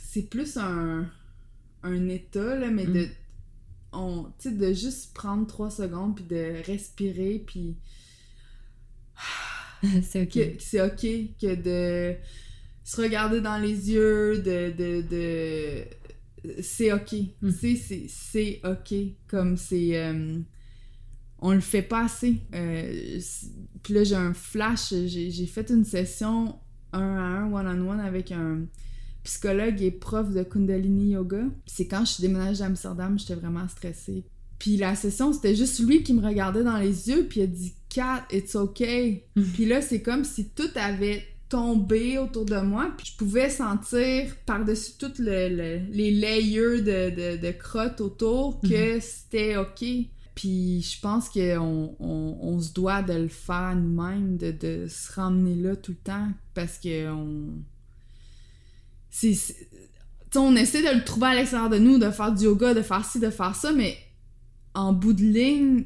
[0.03, 1.09] C'est plus un,
[1.83, 3.09] un état, là, mais de, Mm.
[3.93, 7.77] on, tu sais, de juste prendre trois secondes, puis de respirer, puis
[10.03, 10.55] c'est ok.
[10.59, 11.01] c'est ok,
[11.39, 12.15] que de
[12.83, 14.71] se regarder dans les yeux, de...
[14.71, 15.83] de, de
[16.61, 17.13] c'est ok.
[17.41, 17.49] Mm.
[18.07, 18.93] C'est, ok.
[19.27, 19.97] Comme c'est...
[19.97, 20.39] euh,
[21.39, 22.37] on le fait pas assez.
[22.55, 23.19] Euh,
[23.83, 24.93] puis là, j'ai un flash.
[25.05, 26.55] J'ai, fait une session
[26.93, 28.65] un à un, one-on-one, avec un
[29.23, 31.43] psychologue et prof de Kundalini Yoga.
[31.65, 34.23] C'est quand je suis déménagée à Amsterdam, j'étais vraiment stressée.
[34.57, 37.47] Puis la session, c'était juste lui qui me regardait dans les yeux, puis il a
[37.47, 39.23] dit «Kat, it's okay».
[39.35, 39.45] Mhm.
[39.53, 44.35] Puis là, c'est comme si tout avait tombé autour de moi, puis je pouvais sentir
[44.45, 49.83] par-dessus toutes le, le- les layers de, de, de crottes autour que c'était ok.
[50.35, 55.13] Puis je pense qu'on on, on se doit de le faire nous-mêmes, de, de se
[55.13, 57.53] ramener là tout le temps, parce que on...
[59.09, 59.35] C'est...
[60.35, 63.05] on essaie de le trouver à l'extérieur de nous, de faire du yoga, de faire
[63.05, 63.97] ci, de faire ça, mais
[64.77, 65.85] en bout de ligne,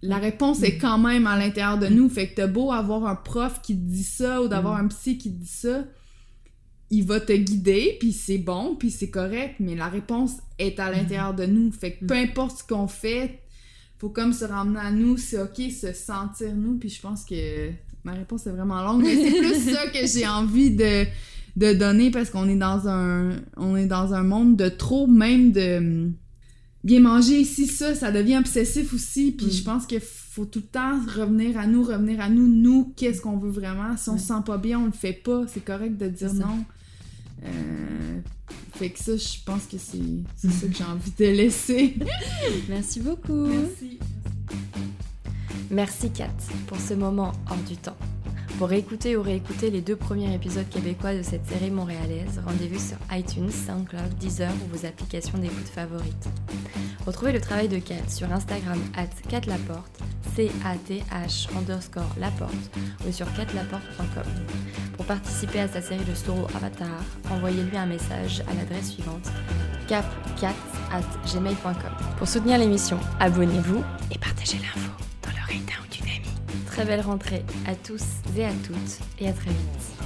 [0.00, 2.08] la réponse est quand même à l'intérieur de nous.
[2.08, 5.18] Fait que t'as beau avoir un prof qui te dit ça ou d'avoir un psy
[5.18, 5.84] qui te dit ça,
[6.88, 10.90] il va te guider, puis c'est bon, puis c'est correct, mais la réponse est à
[10.90, 11.70] l'intérieur de nous.
[11.70, 13.40] Fait que peu importe ce qu'on fait,
[13.98, 17.68] faut comme se ramener à nous, c'est ok, se sentir nous, puis je pense que
[18.04, 21.04] ma réponse est vraiment longue, mais c'est plus ça que j'ai envie de,
[21.56, 25.52] de donner parce qu'on est dans un on est dans un monde de trop même
[25.52, 26.10] de
[26.82, 29.50] bien manger ici ça ça devient obsessif aussi puis Mm.
[29.52, 33.20] je pense qu'il faut tout le temps revenir à nous revenir à nous nous qu'est-ce
[33.20, 34.18] qu'on veut vraiment si on Ouais.
[34.18, 36.64] se sent pas bien on le fait pas c'est correct de dire non
[37.44, 38.20] Euh,
[38.74, 39.98] fait que ça je pense que c'est
[40.36, 41.96] c'est ça que j'ai envie de laisser
[42.68, 43.46] Merci beaucoup.
[43.46, 43.98] merci
[45.70, 46.28] Merci Kat
[46.66, 47.96] pour ce moment hors du temps.
[48.60, 52.98] Pour écouter ou réécouter les deux premiers épisodes québécois de cette série montréalaise, rendez-vous sur
[53.10, 56.28] iTunes, SoundCloud, Deezer ou vos applications d'écoute favorites.
[57.06, 60.02] Retrouvez le travail de Kat sur Instagram at catlaporte,
[60.36, 62.52] C-A-T-H underscore laporte
[63.08, 64.30] ou sur catlaporte.com.
[64.94, 69.26] Pour participer à sa série de Storo Avatar, envoyez-lui un message à l'adresse suivante
[69.88, 70.54] capcat
[70.92, 71.00] at
[71.32, 71.92] gmail.com.
[72.18, 74.90] Pour soutenir l'émission, abonnez-vous et partagez l'info
[75.22, 76.29] dans l'oreille d'un ou d'une amie.
[76.70, 78.04] Très belle rentrée à tous
[78.36, 79.99] et à toutes et à très vite.